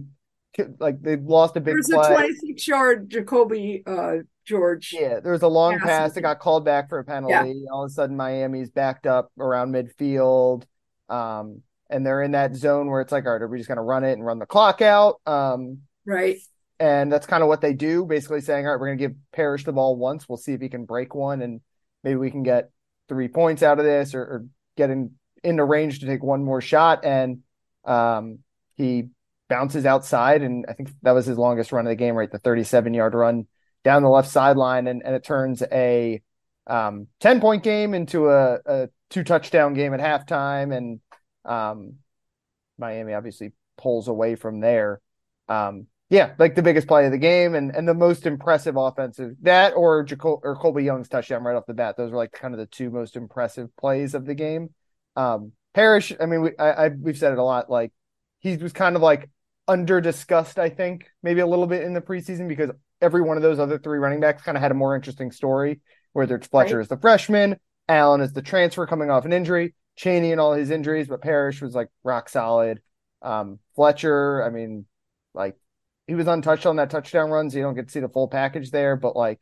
like 0.79 1.01
they 1.01 1.15
lost 1.17 1.55
a 1.55 1.61
big 1.61 1.75
There's 1.75 1.87
play. 1.87 2.09
a 2.11 2.13
26 2.15 2.67
yard 2.67 3.09
Jacolby 3.09 3.83
uh, 3.87 4.23
George. 4.45 4.95
Yeah, 4.99 5.19
there 5.19 5.31
was 5.31 5.43
a 5.43 5.47
long 5.47 5.77
Pass. 5.77 5.87
pass 5.87 6.13
that 6.13 6.21
got 6.21 6.39
called 6.39 6.65
back 6.65 6.89
for 6.89 6.97
a 6.99 7.03
penalty. 7.03 7.65
All 7.71 7.83
of 7.83 7.91
a 7.91 7.93
sudden, 7.93 8.17
Miami's 8.17 8.71
backed 8.71 9.05
up 9.05 9.31
around 9.39 9.71
midfield, 9.71 10.63
um, 11.07 11.61
and 11.89 12.03
they're 12.05 12.23
in 12.23 12.31
that 12.31 12.55
zone 12.55 12.89
where 12.89 13.01
it's 13.01 13.11
like, 13.11 13.25
all 13.25 13.33
right, 13.33 13.41
are 13.41 13.47
we 13.47 13.57
just 13.59 13.67
going 13.67 13.77
to 13.77 13.83
run 13.83 14.03
it 14.03 14.13
and 14.13 14.25
run 14.25 14.39
the 14.39 14.45
clock 14.47 14.81
out? 14.81 15.21
Um, 15.27 15.81
Right. 16.05 16.37
And 16.79 17.11
that's 17.11 17.27
kind 17.27 17.43
of 17.43 17.49
what 17.49 17.61
they 17.61 17.73
do, 17.73 18.05
basically 18.05 18.41
saying, 18.41 18.65
all 18.65 18.71
right, 18.71 18.79
we're 18.79 18.87
going 18.87 18.97
to 18.97 19.07
give 19.07 19.17
Parrish 19.33 19.65
the 19.65 19.73
ball 19.73 19.97
once. 19.97 20.27
We'll 20.29 20.37
see 20.37 20.53
if 20.53 20.61
he 20.61 20.69
can 20.69 20.85
break 20.85 21.13
one, 21.13 21.41
and 21.41 21.61
maybe 22.03 22.15
we 22.15 22.31
can 22.31 22.43
get 22.43 22.71
three 23.09 23.27
points 23.27 23.63
out 23.63 23.79
of 23.79 23.85
this, 23.85 24.15
or, 24.15 24.21
or 24.21 24.45
get 24.77 24.89
in 24.89 25.11
into 25.43 25.63
range 25.63 25.99
to 25.99 26.05
take 26.05 26.23
one 26.23 26.43
more 26.43 26.61
shot. 26.61 27.05
And 27.05 27.39
um, 27.85 28.39
he 28.75 29.09
bounces 29.49 29.85
outside, 29.85 30.41
and 30.41 30.65
I 30.69 30.73
think 30.73 30.89
that 31.01 31.11
was 31.11 31.25
his 31.25 31.37
longest 31.37 31.71
run 31.71 31.85
of 31.85 31.91
the 31.91 31.95
game, 31.95 32.15
right? 32.15 32.31
The 32.31 32.39
37 32.39 32.93
yard 32.93 33.13
run 33.13 33.47
down 33.83 34.03
the 34.03 34.09
left 34.09 34.29
sideline, 34.29 34.87
and, 34.87 35.01
and 35.03 35.15
it 35.15 35.23
turns 35.23 35.61
a 35.71 36.21
um, 36.67 37.07
10 37.19 37.41
point 37.41 37.63
game 37.63 37.93
into 37.93 38.29
a, 38.29 38.59
a 38.65 38.89
two 39.09 39.23
touchdown 39.23 39.73
game 39.73 39.93
at 39.93 39.99
halftime. 39.99 40.75
And 40.75 40.99
um, 41.43 41.95
Miami 42.77 43.13
obviously 43.13 43.51
pulls 43.77 44.07
away 44.07 44.35
from 44.35 44.59
there. 44.59 45.01
Um, 45.49 45.87
yeah, 46.09 46.33
like 46.39 46.55
the 46.55 46.63
biggest 46.63 46.87
play 46.87 47.05
of 47.05 47.11
the 47.11 47.19
game 47.19 47.53
and, 47.53 47.75
and 47.75 47.87
the 47.87 47.93
most 47.93 48.25
impressive 48.25 48.75
offensive 48.75 49.35
that 49.41 49.73
or 49.75 49.99
or 49.99 50.59
Colbie 50.59 50.83
Young's 50.83 51.07
touchdown 51.07 51.43
right 51.43 51.55
off 51.55 51.67
the 51.67 51.73
bat. 51.73 51.97
Those 51.97 52.11
were 52.11 52.17
like 52.17 52.31
kind 52.31 52.53
of 52.53 52.59
the 52.59 52.65
two 52.65 52.89
most 52.89 53.15
impressive 53.15 53.75
plays 53.77 54.15
of 54.15 54.25
the 54.25 54.33
game. 54.33 54.73
Um, 55.15 55.51
Parrish, 55.73 56.11
I 56.19 56.25
mean, 56.25 56.41
we, 56.41 56.57
I, 56.57 56.85
I, 56.85 56.87
we've 56.89 57.17
said 57.17 57.31
it 57.31 57.37
a 57.37 57.43
lot. 57.43 57.69
Like 57.69 57.91
he 58.39 58.57
was 58.57 58.73
kind 58.73 58.95
of 58.95 59.03
like 59.03 59.29
under 59.67 60.01
discussed, 60.01 60.57
I 60.57 60.69
think, 60.69 61.05
maybe 61.21 61.41
a 61.41 61.47
little 61.47 61.67
bit 61.67 61.83
in 61.83 61.93
the 61.93 62.01
preseason 62.01 62.47
because 62.47 62.71
every 63.01 63.21
one 63.21 63.37
of 63.37 63.43
those 63.43 63.59
other 63.59 63.77
three 63.77 63.99
running 63.99 64.19
backs 64.19 64.41
kind 64.41 64.57
of 64.57 64.63
had 64.63 64.71
a 64.71 64.75
more 64.75 64.95
interesting 64.95 65.31
story. 65.31 65.79
Whether 66.13 66.35
it's 66.35 66.47
Fletcher 66.47 66.77
right. 66.77 66.81
as 66.81 66.87
the 66.87 66.97
freshman, 66.97 67.59
Allen 67.87 68.21
as 68.21 68.33
the 68.33 68.41
transfer 68.41 68.87
coming 68.87 69.11
off 69.11 69.25
an 69.25 69.33
injury, 69.33 69.75
Chaney 69.95 70.31
and 70.31 70.41
all 70.41 70.53
his 70.53 70.71
injuries, 70.71 71.07
but 71.07 71.21
Parrish 71.21 71.61
was 71.61 71.75
like 71.75 71.89
rock 72.03 72.29
solid. 72.29 72.81
Um, 73.21 73.59
Fletcher, 73.75 74.43
I 74.43 74.49
mean, 74.49 74.85
like 75.35 75.55
he 76.09 76.15
was 76.15 76.27
untouched 76.27 76.65
on 76.65 76.77
that 76.77 76.89
touchdown 76.89 77.29
run, 77.29 77.51
so 77.51 77.57
you 77.57 77.63
don't 77.63 77.75
get 77.75 77.85
to 77.85 77.91
see 77.91 77.99
the 77.99 78.09
full 78.09 78.27
package 78.27 78.71
there. 78.71 78.95
But 78.95 79.15
like, 79.15 79.39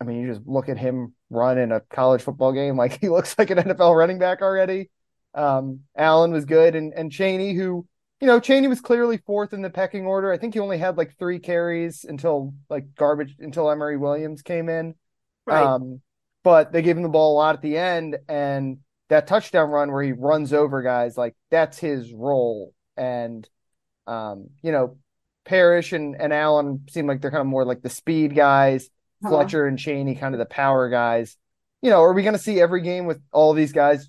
I 0.00 0.04
mean, 0.04 0.22
you 0.22 0.26
just 0.26 0.46
look 0.46 0.70
at 0.70 0.78
him 0.78 1.14
run 1.28 1.58
in 1.58 1.70
a 1.70 1.80
college 1.80 2.22
football 2.22 2.52
game, 2.52 2.76
like 2.78 2.98
he 2.98 3.10
looks 3.10 3.38
like 3.38 3.50
an 3.50 3.58
NFL 3.58 3.94
running 3.94 4.18
back 4.18 4.40
already. 4.40 4.90
Um, 5.34 5.80
Allen 5.94 6.32
was 6.32 6.46
good, 6.46 6.74
and 6.74 6.94
and 6.94 7.12
Chaney, 7.12 7.52
who 7.52 7.86
you 8.22 8.26
know, 8.26 8.40
Chaney 8.40 8.68
was 8.68 8.80
clearly 8.80 9.18
fourth 9.18 9.52
in 9.52 9.60
the 9.60 9.68
pecking 9.68 10.06
order. 10.06 10.32
I 10.32 10.38
think 10.38 10.54
he 10.54 10.60
only 10.60 10.78
had 10.78 10.96
like 10.96 11.18
three 11.18 11.40
carries 11.40 12.04
until 12.04 12.54
like 12.70 12.94
garbage 12.94 13.36
until 13.38 13.70
Emory 13.70 13.98
Williams 13.98 14.40
came 14.40 14.70
in. 14.70 14.94
Right. 15.44 15.62
Um, 15.62 16.00
but 16.42 16.72
they 16.72 16.80
gave 16.80 16.96
him 16.96 17.02
the 17.02 17.08
ball 17.10 17.34
a 17.34 17.36
lot 17.36 17.56
at 17.56 17.62
the 17.62 17.76
end, 17.76 18.16
and 18.30 18.78
that 19.10 19.26
touchdown 19.26 19.68
run 19.68 19.92
where 19.92 20.02
he 20.02 20.12
runs 20.12 20.54
over 20.54 20.82
guys, 20.82 21.18
like 21.18 21.34
that's 21.50 21.78
his 21.78 22.14
role. 22.14 22.72
And 22.96 23.46
um, 24.06 24.48
you 24.62 24.72
know, 24.72 24.96
Parrish 25.44 25.92
and, 25.92 26.14
and 26.18 26.32
Allen 26.32 26.84
seem 26.88 27.06
like 27.06 27.20
they're 27.20 27.30
kind 27.30 27.40
of 27.40 27.46
more 27.46 27.64
like 27.64 27.82
the 27.82 27.90
speed 27.90 28.34
guys. 28.34 28.88
Uh-huh. 29.24 29.36
Fletcher 29.36 29.66
and 29.66 29.78
Chaney 29.78 30.16
kind 30.16 30.34
of 30.34 30.38
the 30.38 30.46
power 30.46 30.88
guys. 30.88 31.36
You 31.80 31.90
know, 31.90 32.00
are 32.02 32.12
we 32.12 32.22
going 32.22 32.34
to 32.34 32.42
see 32.42 32.60
every 32.60 32.82
game 32.82 33.06
with 33.06 33.20
all 33.32 33.52
these 33.52 33.72
guys 33.72 34.08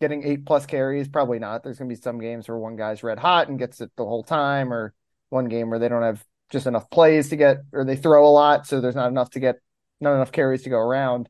getting 0.00 0.24
eight 0.24 0.44
plus 0.44 0.66
carries? 0.66 1.08
Probably 1.08 1.38
not. 1.38 1.62
There's 1.62 1.78
going 1.78 1.88
to 1.88 1.94
be 1.94 2.00
some 2.00 2.20
games 2.20 2.48
where 2.48 2.58
one 2.58 2.76
guy's 2.76 3.02
red 3.02 3.18
hot 3.18 3.48
and 3.48 3.58
gets 3.58 3.80
it 3.80 3.90
the 3.96 4.04
whole 4.04 4.24
time, 4.24 4.72
or 4.72 4.92
one 5.28 5.48
game 5.48 5.70
where 5.70 5.78
they 5.78 5.88
don't 5.88 6.02
have 6.02 6.24
just 6.50 6.66
enough 6.66 6.90
plays 6.90 7.28
to 7.28 7.36
get, 7.36 7.58
or 7.72 7.84
they 7.84 7.96
throw 7.96 8.26
a 8.26 8.30
lot, 8.30 8.66
so 8.66 8.80
there's 8.80 8.96
not 8.96 9.08
enough 9.08 9.30
to 9.30 9.40
get, 9.40 9.56
not 10.00 10.14
enough 10.14 10.32
carries 10.32 10.62
to 10.62 10.70
go 10.70 10.78
around. 10.78 11.28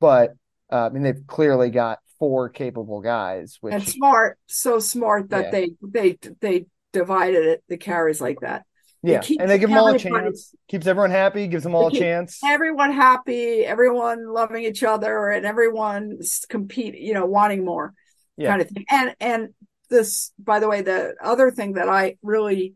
But 0.00 0.34
uh, 0.70 0.86
I 0.86 0.88
mean, 0.90 1.02
they've 1.02 1.26
clearly 1.26 1.70
got 1.70 2.00
four 2.18 2.48
capable 2.50 3.00
guys, 3.00 3.56
which 3.60 3.74
and 3.74 3.86
smart, 3.86 4.38
so 4.46 4.78
smart 4.78 5.30
that 5.30 5.46
yeah. 5.46 5.50
they 5.50 5.70
they 5.82 6.18
they 6.40 6.66
divided 6.92 7.46
it 7.46 7.64
the 7.68 7.76
carries 7.76 8.20
like 8.20 8.40
that. 8.40 8.64
Yeah, 9.02 9.22
and 9.38 9.48
they 9.48 9.58
give 9.58 9.70
them 9.70 9.78
all 9.78 9.94
a 9.94 9.98
chance. 9.98 10.54
Keeps 10.66 10.86
everyone 10.86 11.10
happy. 11.10 11.46
Gives 11.46 11.62
them 11.62 11.74
all 11.74 11.86
a 11.86 11.92
chance. 11.92 12.40
Everyone 12.44 12.92
happy. 12.92 13.64
Everyone 13.64 14.32
loving 14.32 14.64
each 14.64 14.82
other, 14.82 15.28
and 15.28 15.46
everyone 15.46 16.18
compete. 16.48 16.96
You 16.96 17.14
know, 17.14 17.24
wanting 17.24 17.64
more, 17.64 17.94
yeah. 18.36 18.48
kind 18.48 18.62
of 18.62 18.68
thing. 18.68 18.84
And 18.90 19.14
and 19.20 19.48
this, 19.88 20.32
by 20.38 20.58
the 20.58 20.68
way, 20.68 20.82
the 20.82 21.14
other 21.22 21.52
thing 21.52 21.74
that 21.74 21.88
I 21.88 22.16
really, 22.22 22.74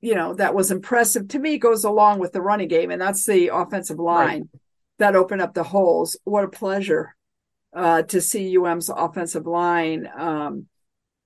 you 0.00 0.14
know, 0.14 0.34
that 0.34 0.54
was 0.54 0.70
impressive 0.70 1.26
to 1.28 1.38
me 1.40 1.58
goes 1.58 1.82
along 1.82 2.20
with 2.20 2.32
the 2.32 2.42
running 2.42 2.68
game, 2.68 2.92
and 2.92 3.02
that's 3.02 3.26
the 3.26 3.48
offensive 3.48 3.98
line 3.98 4.26
right. 4.26 4.60
that 4.98 5.16
opened 5.16 5.42
up 5.42 5.54
the 5.54 5.64
holes. 5.64 6.16
What 6.22 6.44
a 6.44 6.48
pleasure 6.48 7.16
uh, 7.74 8.02
to 8.02 8.20
see 8.20 8.56
UM's 8.56 8.88
offensive 8.88 9.46
line 9.46 10.08
um, 10.16 10.66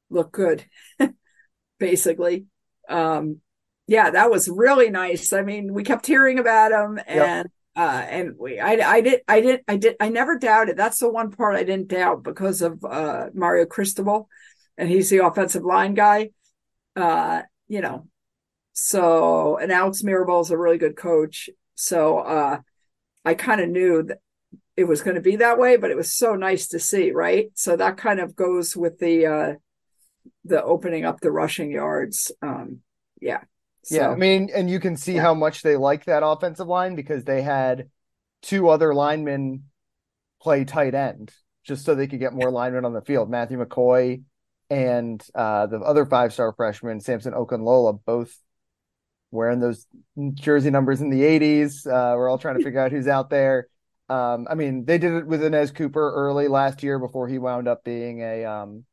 look 0.09 0.33
good, 0.33 0.64
basically. 1.78 2.47
Um, 2.88 3.40
yeah, 3.86 4.10
that 4.10 4.30
was 4.30 4.48
really 4.48 4.90
nice. 4.90 5.32
I 5.32 5.42
mean, 5.42 5.72
we 5.72 5.84
kept 5.84 6.06
hearing 6.06 6.38
about 6.38 6.72
him 6.72 6.98
and 7.06 7.16
yep. 7.16 7.46
uh 7.76 8.04
and 8.08 8.34
we 8.38 8.58
I 8.58 8.72
I 8.72 9.00
did 9.00 9.20
I 9.28 9.40
did 9.40 9.60
I 9.68 9.76
did 9.76 9.96
I 10.00 10.08
never 10.08 10.38
doubted. 10.38 10.76
That's 10.76 10.98
the 10.98 11.10
one 11.10 11.30
part 11.30 11.56
I 11.56 11.64
didn't 11.64 11.88
doubt 11.88 12.22
because 12.22 12.62
of 12.62 12.84
uh 12.84 13.28
Mario 13.34 13.66
Cristobal 13.66 14.28
and 14.78 14.88
he's 14.88 15.10
the 15.10 15.24
offensive 15.24 15.64
line 15.64 15.94
guy. 15.94 16.30
Uh, 16.96 17.42
you 17.68 17.80
know. 17.80 18.06
So, 18.76 19.56
and 19.58 19.70
Alex 19.70 20.02
Mirabal 20.02 20.42
is 20.42 20.50
a 20.50 20.58
really 20.58 20.78
good 20.78 20.96
coach. 20.96 21.48
So, 21.74 22.18
uh 22.18 22.60
I 23.24 23.34
kind 23.34 23.60
of 23.60 23.68
knew 23.70 24.02
that 24.04 24.18
it 24.76 24.84
was 24.84 25.02
going 25.02 25.14
to 25.14 25.22
be 25.22 25.36
that 25.36 25.58
way, 25.58 25.76
but 25.76 25.90
it 25.90 25.96
was 25.96 26.12
so 26.12 26.34
nice 26.34 26.68
to 26.68 26.78
see, 26.78 27.10
right? 27.12 27.50
So 27.54 27.76
that 27.76 27.96
kind 27.96 28.20
of 28.20 28.34
goes 28.36 28.76
with 28.76 28.98
the 28.98 29.26
uh 29.26 29.52
the 30.44 30.62
opening 30.62 31.04
up 31.04 31.20
the 31.20 31.32
rushing 31.32 31.70
yards. 31.70 32.32
Um 32.42 32.80
yeah. 33.20 33.42
So, 33.84 33.96
yeah, 33.96 34.08
I 34.08 34.14
mean, 34.14 34.50
and 34.54 34.70
you 34.70 34.80
can 34.80 34.96
see 34.96 35.14
yeah. 35.14 35.22
how 35.22 35.34
much 35.34 35.62
they 35.62 35.76
like 35.76 36.06
that 36.06 36.24
offensive 36.24 36.66
line 36.66 36.94
because 36.94 37.24
they 37.24 37.42
had 37.42 37.90
two 38.42 38.68
other 38.68 38.94
linemen 38.94 39.64
play 40.40 40.64
tight 40.64 40.94
end 40.94 41.32
just 41.64 41.84
so 41.84 41.94
they 41.94 42.06
could 42.06 42.20
get 42.20 42.32
more 42.32 42.50
linemen 42.50 42.84
on 42.84 42.92
the 42.92 43.00
field. 43.02 43.30
Matthew 43.30 43.62
McCoy 43.62 44.22
and 44.70 45.24
uh, 45.34 45.66
the 45.66 45.78
other 45.78 46.06
five 46.06 46.32
star 46.32 46.52
freshman, 46.52 47.00
Samson 47.00 47.32
Okunlola, 47.32 47.98
both 48.04 48.34
wearing 49.30 49.60
those 49.60 49.86
jersey 50.34 50.70
numbers 50.70 51.00
in 51.00 51.10
the 51.10 51.22
80s. 51.22 51.86
Uh, 51.86 52.16
we're 52.16 52.28
all 52.28 52.38
trying 52.38 52.58
to 52.58 52.64
figure 52.64 52.80
out 52.80 52.92
who's 52.92 53.08
out 53.08 53.30
there. 53.30 53.68
Um, 54.08 54.46
I 54.48 54.54
mean, 54.54 54.84
they 54.84 54.98
did 54.98 55.12
it 55.12 55.26
with 55.26 55.40
Anez 55.40 55.74
Cooper 55.74 56.12
early 56.14 56.48
last 56.48 56.82
year 56.82 56.98
before 56.98 57.26
he 57.26 57.38
wound 57.38 57.68
up 57.68 57.84
being 57.84 58.20
a 58.20 58.44
um, 58.44 58.84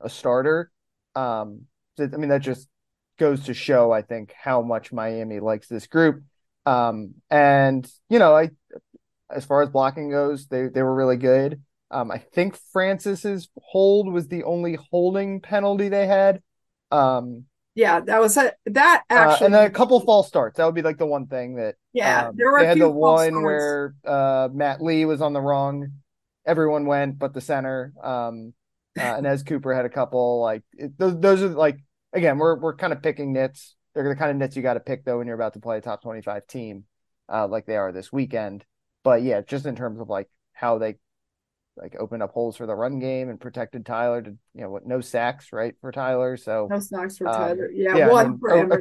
a 0.00 0.08
starter. 0.08 0.70
Um, 1.14 1.62
I 1.98 2.06
mean, 2.06 2.30
that 2.30 2.40
just 2.40 2.68
goes 3.20 3.44
to 3.44 3.54
show, 3.54 3.92
I 3.92 4.02
think, 4.02 4.32
how 4.32 4.62
much 4.62 4.92
Miami 4.92 5.38
likes 5.38 5.68
this 5.68 5.86
group. 5.86 6.22
Um, 6.66 7.14
and 7.30 7.88
you 8.08 8.18
know, 8.18 8.34
I 8.34 8.50
as 9.30 9.44
far 9.44 9.62
as 9.62 9.68
blocking 9.68 10.10
goes, 10.10 10.48
they 10.48 10.66
they 10.66 10.82
were 10.82 10.94
really 10.94 11.16
good. 11.16 11.62
Um, 11.92 12.10
I 12.10 12.18
think 12.18 12.56
Francis's 12.72 13.48
hold 13.56 14.12
was 14.12 14.28
the 14.28 14.44
only 14.44 14.78
holding 14.90 15.40
penalty 15.40 15.88
they 15.88 16.06
had. 16.06 16.40
Um, 16.90 17.44
yeah, 17.74 18.00
that 18.00 18.20
was 18.20 18.36
a, 18.36 18.52
that 18.66 19.04
actually, 19.10 19.44
uh, 19.44 19.46
and 19.46 19.54
then 19.54 19.66
a 19.66 19.70
couple 19.70 20.00
false 20.00 20.28
starts. 20.28 20.56
That 20.56 20.66
would 20.66 20.74
be 20.74 20.82
like 20.82 20.98
the 20.98 21.06
one 21.06 21.26
thing 21.26 21.56
that 21.56 21.76
yeah, 21.92 22.28
um, 22.28 22.36
there 22.36 22.50
were. 22.50 22.60
They 22.60 22.66
had 22.66 22.78
the 22.78 22.88
one 22.88 23.28
starts. 23.28 23.44
where 23.44 23.94
uh, 24.04 24.48
Matt 24.52 24.82
Lee 24.82 25.04
was 25.04 25.20
on 25.20 25.32
the 25.32 25.40
wrong. 25.40 25.92
Everyone 26.46 26.86
went, 26.86 27.18
but 27.18 27.34
the 27.34 27.40
center. 27.40 27.92
Um, 28.02 28.54
uh, 28.98 29.02
and 29.02 29.26
as 29.26 29.42
Cooper 29.42 29.72
had 29.72 29.84
a 29.84 29.90
couple 29.90 30.40
like 30.40 30.62
it, 30.72 30.98
those. 30.98 31.18
Those 31.20 31.42
are 31.42 31.48
like 31.48 31.80
again, 32.12 32.38
we're 32.38 32.56
we're 32.58 32.76
kind 32.76 32.92
of 32.92 33.02
picking 33.02 33.32
nits. 33.32 33.76
They're 33.94 34.08
the 34.08 34.16
kind 34.16 34.30
of 34.30 34.36
nits 34.36 34.56
you 34.56 34.62
got 34.62 34.74
to 34.74 34.80
pick 34.80 35.04
though 35.04 35.18
when 35.18 35.26
you're 35.26 35.36
about 35.36 35.54
to 35.54 35.60
play 35.60 35.78
a 35.78 35.80
top 35.80 36.02
25 36.02 36.46
team, 36.46 36.84
uh, 37.32 37.46
like 37.48 37.66
they 37.66 37.76
are 37.76 37.92
this 37.92 38.12
weekend. 38.12 38.64
But 39.02 39.22
yeah, 39.22 39.40
just 39.40 39.66
in 39.66 39.76
terms 39.76 40.00
of 40.00 40.08
like 40.08 40.28
how 40.52 40.78
they 40.78 40.96
like 41.76 41.96
opened 41.98 42.22
up 42.22 42.32
holes 42.32 42.56
for 42.56 42.66
the 42.66 42.74
run 42.74 42.98
game 42.98 43.28
and 43.28 43.40
protected 43.40 43.86
Tyler 43.86 44.22
to 44.22 44.30
you 44.54 44.62
know 44.62 44.70
what 44.70 44.86
no 44.86 45.00
sacks 45.00 45.48
right 45.52 45.74
for 45.80 45.92
Tyler. 45.92 46.36
So 46.36 46.68
no 46.70 46.78
sacks 46.78 47.18
for 47.18 47.28
um, 47.28 47.34
Tyler. 47.34 47.70
Yeah, 47.72 47.96
yeah 47.96 48.08
one 48.08 48.38
for 48.38 48.50
a, 48.50 48.76
a, 48.76 48.78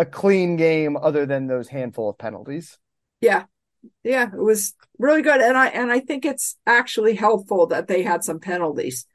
a 0.00 0.04
clean 0.04 0.56
game 0.56 0.96
other 0.96 1.26
than 1.26 1.46
those 1.46 1.68
handful 1.68 2.10
of 2.10 2.18
penalties. 2.18 2.78
Yeah, 3.20 3.44
yeah, 4.02 4.28
it 4.32 4.40
was 4.40 4.74
really 4.98 5.22
good, 5.22 5.40
and 5.40 5.56
I 5.56 5.68
and 5.68 5.90
I 5.92 6.00
think 6.00 6.24
it's 6.24 6.56
actually 6.66 7.14
helpful 7.14 7.66
that 7.68 7.86
they 7.86 8.02
had 8.02 8.24
some 8.24 8.40
penalties 8.40 9.06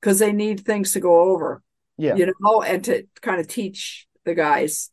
because 0.00 0.18
they 0.18 0.32
need 0.32 0.60
things 0.60 0.92
to 0.92 1.00
go 1.00 1.20
over. 1.20 1.62
Yeah. 1.96 2.16
You 2.16 2.32
know, 2.40 2.62
and 2.62 2.84
to 2.84 3.06
kind 3.20 3.40
of 3.40 3.48
teach 3.48 4.06
the 4.24 4.34
guys, 4.34 4.90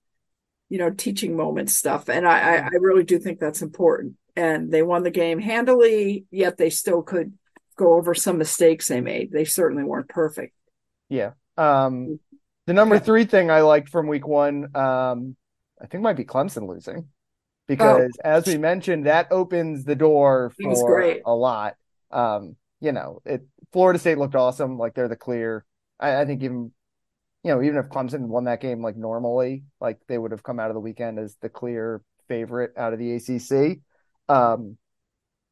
you 0.70 0.78
know, 0.78 0.90
teaching 0.90 1.36
moment 1.36 1.70
stuff. 1.70 2.10
And 2.10 2.28
I, 2.28 2.40
I, 2.40 2.56
I 2.58 2.70
really 2.80 3.04
do 3.04 3.20
think 3.20 3.40
that's 3.40 3.62
important. 3.62 4.16
And 4.36 4.72
they 4.72 4.84
won 4.84 5.04
the 5.04 5.12
game 5.12 5.40
handily, 5.40 6.26
yet 6.32 6.58
they 6.58 6.70
still 6.70 7.02
could 7.02 7.34
go 7.76 7.96
over 7.96 8.14
some 8.14 8.38
mistakes 8.38 8.88
they 8.88 9.02
made. 9.02 9.32
They 9.32 9.46
certainly 9.46 9.84
weren't 9.84 10.10
perfect. 10.10 10.54
Yeah. 11.10 11.32
Um, 11.58 12.20
the 12.68 12.74
number 12.74 12.96
yeah. 12.96 13.02
three 13.02 13.26
thing 13.26 13.50
I 13.50 13.62
liked 13.62 13.90
from 13.90 14.08
week 14.08 14.28
one, 14.28 14.76
um, 14.76 15.36
I 15.82 15.88
think 15.88 16.04
might 16.04 16.18
be 16.18 16.26
Clemson 16.26 16.68
losing 16.68 17.08
because 17.68 18.12
oh. 18.24 18.30
as 18.30 18.46
we 18.46 18.58
mentioned, 18.58 19.06
that 19.06 19.32
opens 19.32 19.86
the 19.86 19.96
door 19.96 20.52
for 20.62 21.20
a 21.26 21.34
lot. 21.34 21.76
Um, 22.12 22.56
you 22.82 22.92
know, 22.92 23.22
it 23.26 23.46
Florida 23.72 24.00
State 24.00 24.18
looked 24.18 24.36
awesome, 24.36 24.78
like 24.78 24.94
they're 24.94 25.08
the 25.08 25.16
clear. 25.16 25.66
I, 26.00 26.22
I 26.22 26.26
think 26.26 26.44
even 26.44 26.72
you 27.44 27.52
know, 27.52 27.62
even 27.62 27.78
if 27.78 27.86
Clemson 27.88 28.28
won 28.28 28.46
that 28.46 28.62
game 28.62 28.82
like 28.82 28.98
normally, 28.98 29.64
like 29.80 30.00
they 30.08 30.18
would 30.18 30.32
have 30.32 30.44
come 30.44 30.60
out 30.60 30.70
of 30.70 30.74
the 30.74 30.80
weekend 30.80 31.20
as 31.20 31.36
the 31.42 31.50
clear 31.50 32.02
favorite 32.28 32.74
out 32.78 32.94
of 32.94 33.00
the 33.00 33.16
ACC. 33.16 33.80
Um, 34.28 34.78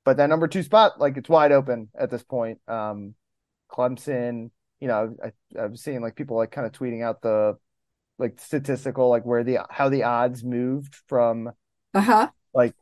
but 0.06 0.18
that 0.18 0.30
number 0.30 0.48
two 0.48 0.64
spot, 0.64 1.00
like 1.00 1.18
it's 1.18 1.30
wide 1.30 1.52
open 1.52 1.90
at 1.98 2.12
this 2.12 2.24
point. 2.24 2.60
Um, 2.68 3.16
Clemson, 3.72 4.52
you 4.80 4.88
know, 4.88 5.16
I, 5.24 5.60
I 5.60 5.68
was 5.68 5.82
seeing 5.82 6.02
like 6.02 6.16
people 6.16 6.38
like 6.38 6.52
kind 6.52 6.68
of 6.68 6.74
tweeting 6.74 7.04
out 7.04 7.22
the 7.22 7.58
like 8.20 8.40
statistical 8.40 9.10
like 9.10 9.26
where 9.26 9.44
the 9.44 9.60
how 9.70 9.90
the 9.90 10.04
odds 10.04 10.44
moved 10.44 10.96
from 11.08 11.52
uh-huh 11.94 12.30
like 12.54 12.74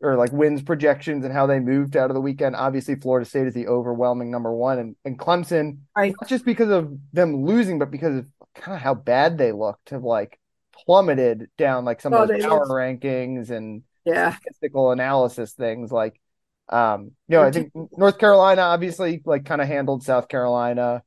or 0.00 0.16
like 0.16 0.32
wins 0.32 0.62
projections 0.62 1.24
and 1.24 1.32
how 1.32 1.46
they 1.46 1.60
moved 1.60 1.96
out 1.96 2.10
of 2.10 2.14
the 2.14 2.20
weekend. 2.20 2.56
Obviously, 2.56 2.94
Florida 2.94 3.28
State 3.28 3.46
is 3.46 3.54
the 3.54 3.68
overwhelming 3.68 4.30
number 4.30 4.52
one, 4.52 4.78
and, 4.78 4.96
and 5.04 5.18
Clemson, 5.18 5.78
right. 5.96 6.14
not 6.20 6.28
just 6.28 6.44
because 6.44 6.70
of 6.70 6.96
them 7.12 7.44
losing, 7.44 7.78
but 7.78 7.90
because 7.90 8.18
of 8.18 8.26
kind 8.54 8.76
of 8.76 8.82
how 8.82 8.94
bad 8.94 9.38
they 9.38 9.52
looked, 9.52 9.90
have 9.90 10.02
like 10.02 10.38
plummeted 10.84 11.48
down 11.58 11.84
like 11.84 12.00
some 12.00 12.14
oh, 12.14 12.22
of 12.22 12.28
the 12.28 12.38
power 12.38 12.66
looked... 12.66 12.70
rankings 12.70 13.50
and 13.50 13.82
yeah. 14.04 14.34
statistical 14.34 14.92
analysis 14.92 15.52
things. 15.52 15.92
Like, 15.92 16.20
um, 16.68 17.12
you 17.28 17.36
know, 17.36 17.42
I 17.42 17.50
think 17.50 17.72
North 17.96 18.18
Carolina 18.18 18.62
obviously 18.62 19.22
like 19.24 19.44
kind 19.44 19.60
of 19.60 19.68
handled 19.68 20.02
South 20.02 20.28
Carolina. 20.28 21.02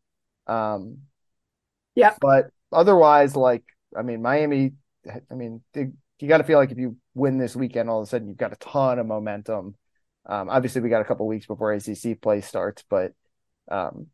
Um, 0.45 0.99
yeah, 1.95 2.15
but 2.21 2.51
otherwise, 2.71 3.35
like, 3.35 3.63
I 3.97 4.01
mean, 4.01 4.21
Miami. 4.21 4.73
I 5.29 5.33
mean, 5.33 5.61
they, 5.73 5.89
you 6.23 6.29
got 6.29 6.37
to 6.37 6.45
feel 6.45 6.57
like 6.57 6.71
if 6.71 6.77
you 6.77 6.95
win 7.13 7.37
this 7.37 7.53
weekend, 7.53 7.89
all 7.89 7.99
of 7.99 8.07
a 8.07 8.09
sudden 8.09 8.29
you've 8.29 8.37
got 8.37 8.53
a 8.53 8.55
ton 8.55 8.97
of 8.97 9.05
momentum. 9.05 9.75
Um, 10.25 10.49
obviously, 10.49 10.79
we 10.79 10.87
got 10.87 11.01
a 11.01 11.03
couple 11.05 11.27
weeks 11.27 11.45
before 11.45 11.73
ACC 11.73 12.21
play 12.21 12.39
starts, 12.39 12.81
but 12.89 13.11
um, 13.69 14.07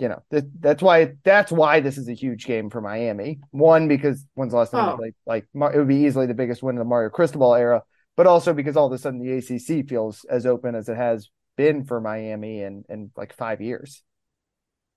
you 0.00 0.08
know 0.08 0.20
that, 0.30 0.44
that's 0.60 0.82
why 0.82 1.12
that's 1.22 1.52
why 1.52 1.78
this 1.78 1.98
is 1.98 2.08
a 2.08 2.14
huge 2.14 2.46
game 2.46 2.68
for 2.68 2.80
Miami. 2.80 3.38
One 3.52 3.86
because 3.86 4.26
when's 4.34 4.54
the 4.54 4.58
last 4.58 4.72
time 4.72 4.98
oh. 4.98 5.00
like 5.00 5.14
like 5.24 5.46
it 5.72 5.78
would 5.78 5.86
be 5.86 6.04
easily 6.04 6.26
the 6.26 6.34
biggest 6.34 6.64
win 6.64 6.74
in 6.74 6.80
the 6.80 6.84
Mario 6.84 7.10
Cristobal 7.10 7.54
era, 7.54 7.84
but 8.16 8.26
also 8.26 8.52
because 8.52 8.76
all 8.76 8.86
of 8.86 8.92
a 8.92 8.98
sudden 8.98 9.20
the 9.20 9.34
ACC 9.34 9.88
feels 9.88 10.24
as 10.28 10.46
open 10.46 10.74
as 10.74 10.88
it 10.88 10.96
has 10.96 11.30
been 11.56 11.84
for 11.84 12.00
Miami 12.00 12.62
in 12.62 12.82
in 12.88 13.12
like 13.16 13.36
five 13.36 13.60
years. 13.60 14.02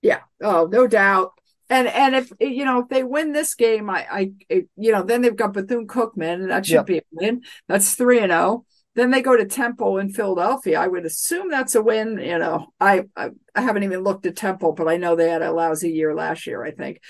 Yeah, 0.02 0.22
oh 0.42 0.66
no 0.66 0.88
doubt. 0.88 1.30
And 1.70 1.86
and 1.86 2.16
if 2.16 2.32
you 2.40 2.64
know 2.64 2.80
if 2.80 2.88
they 2.88 3.04
win 3.04 3.32
this 3.32 3.54
game, 3.54 3.88
I 3.88 4.06
I 4.50 4.64
you 4.76 4.92
know 4.92 5.04
then 5.04 5.22
they've 5.22 5.36
got 5.36 5.52
Bethune 5.52 5.86
Cookman, 5.86 6.34
and 6.34 6.50
that 6.50 6.66
should 6.66 6.74
yep. 6.74 6.86
be 6.86 6.98
a 6.98 7.02
win. 7.12 7.42
That's 7.68 7.94
three 7.94 8.18
and 8.18 8.32
zero. 8.32 8.42
Oh. 8.42 8.64
Then 8.96 9.12
they 9.12 9.22
go 9.22 9.36
to 9.36 9.44
Temple 9.44 9.98
in 9.98 10.10
Philadelphia. 10.10 10.80
I 10.80 10.88
would 10.88 11.06
assume 11.06 11.48
that's 11.48 11.76
a 11.76 11.82
win. 11.82 12.18
You 12.18 12.38
know, 12.38 12.72
I, 12.80 13.04
I, 13.16 13.30
I 13.54 13.60
haven't 13.60 13.84
even 13.84 14.02
looked 14.02 14.26
at 14.26 14.34
Temple, 14.34 14.72
but 14.72 14.88
I 14.88 14.96
know 14.96 15.14
they 15.14 15.30
had 15.30 15.42
a 15.42 15.52
lousy 15.52 15.92
year 15.92 16.12
last 16.12 16.44
year. 16.44 16.64
I 16.64 16.72
think 16.72 17.00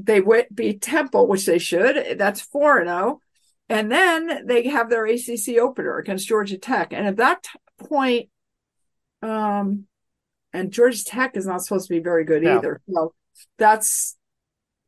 they 0.00 0.20
would 0.20 0.46
beat 0.52 0.82
Temple, 0.82 1.28
which 1.28 1.46
they 1.46 1.58
should. 1.58 2.18
That's 2.18 2.40
four 2.40 2.78
and 2.78 2.88
zero. 2.88 2.98
Oh. 2.98 3.20
And 3.68 3.90
then 3.90 4.46
they 4.46 4.68
have 4.68 4.90
their 4.90 5.06
ACC 5.06 5.58
opener 5.60 5.96
against 5.98 6.28
Georgia 6.28 6.58
Tech. 6.58 6.92
And 6.92 7.06
at 7.06 7.16
that 7.16 7.46
point, 7.78 8.28
um, 9.22 9.86
and 10.52 10.72
Georgia 10.72 11.04
Tech 11.04 11.36
is 11.36 11.46
not 11.46 11.62
supposed 11.62 11.86
to 11.88 11.94
be 11.94 12.00
very 12.00 12.24
good 12.24 12.42
no. 12.42 12.58
either. 12.58 12.80
So 12.92 13.14
that's 13.58 14.16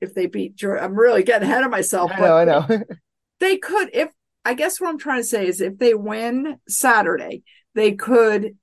if 0.01 0.15
they 0.15 0.27
beat 0.27 0.57
Georgia. 0.57 0.83
I'm 0.83 0.95
really 0.95 1.23
getting 1.23 1.49
ahead 1.49 1.65
of 1.65 1.71
myself. 1.71 2.11
I 2.15 2.21
know, 2.21 2.37
I 2.37 2.45
know. 2.45 2.67
they 3.41 3.57
could, 3.57 3.91
if 3.93 4.11
I 4.45 4.55
guess 4.55 4.81
what 4.81 4.89
I'm 4.89 4.99
trying 4.99 5.21
to 5.21 5.27
say 5.27 5.47
is 5.47 5.61
if 5.61 5.79
they 5.79 5.95
win 5.95 6.59
Saturday, 6.69 7.43
they 7.75 7.93
could 7.93 8.57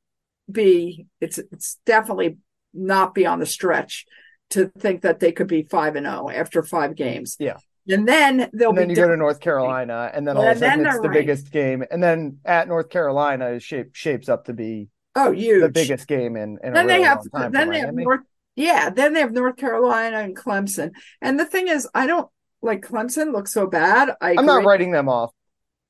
be, 0.52 1.08
it's, 1.20 1.38
it's 1.38 1.80
definitely 1.86 2.38
not 2.74 3.14
be 3.14 3.26
on 3.26 3.40
the 3.40 3.46
stretch 3.46 4.06
to 4.52 4.72
think 4.78 5.02
that 5.02 5.20
they 5.20 5.32
could 5.32 5.48
be 5.48 5.64
5 5.64 5.96
and 5.96 6.06
0 6.06 6.30
after 6.30 6.62
five 6.64 6.96
games. 6.96 7.36
Yeah. 7.40 7.58
And 7.90 8.08
then 8.08 8.50
they'll 8.54 8.70
and 8.70 8.78
then 8.78 8.90
you 8.90 8.96
go 8.96 9.08
to 9.08 9.18
North 9.18 9.40
Carolina, 9.40 10.12
and 10.14 10.28
then 10.28 10.38
all 10.38 10.48
of 10.48 10.56
a 10.56 10.60
sudden 10.60 10.86
it's 10.86 10.98
the 10.98 11.10
ranked. 11.10 11.14
biggest 11.14 11.52
game. 11.52 11.84
And 11.90 12.02
then 12.02 12.38
at 12.46 12.68
North 12.68 12.90
Carolina, 12.90 13.60
shape 13.60 13.96
shapes 13.96 14.30
up 14.30 14.46
to 14.46 14.54
be 14.54 14.90
oh 15.16 15.32
huge 15.32 15.64
the 15.64 15.70
biggest 15.70 16.08
game 16.08 16.36
in. 16.36 16.60
in 16.64 16.74
then 16.74 16.86
they 16.86 17.02
have 17.02 17.26
then 17.34 17.70
they 17.70 17.80
have 17.80 17.94
North 17.94 18.22
yeah, 18.55 18.89
then 18.89 19.13
they 19.13 19.22
have 19.22 19.31
North 19.31 19.58
Carolina 19.58 20.20
and 20.20 20.36
Clemson. 20.36 20.91
And 21.22 21.39
the 21.39 21.46
thing 21.46 21.67
is, 21.67 21.88
I 21.93 22.08
don't 22.08 22.29
like 22.62 22.86
Clemson 22.86 23.31
looks 23.31 23.53
so 23.53 23.67
bad. 23.67 24.12
I 24.22 24.36
I'm 24.38 24.46
not 24.46 24.65
writing 24.65 24.91
them 24.91 25.10
off. 25.10 25.31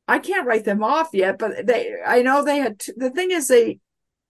I 0.07 0.19
can't 0.19 0.45
write 0.45 0.65
them 0.65 0.83
off 0.83 1.09
yet, 1.13 1.37
but 1.37 1.65
they 1.65 1.95
I 2.05 2.21
know 2.21 2.43
they 2.43 2.57
had 2.57 2.79
t- 2.79 2.93
the 2.95 3.09
thing 3.09 3.31
is 3.31 3.47
they 3.47 3.79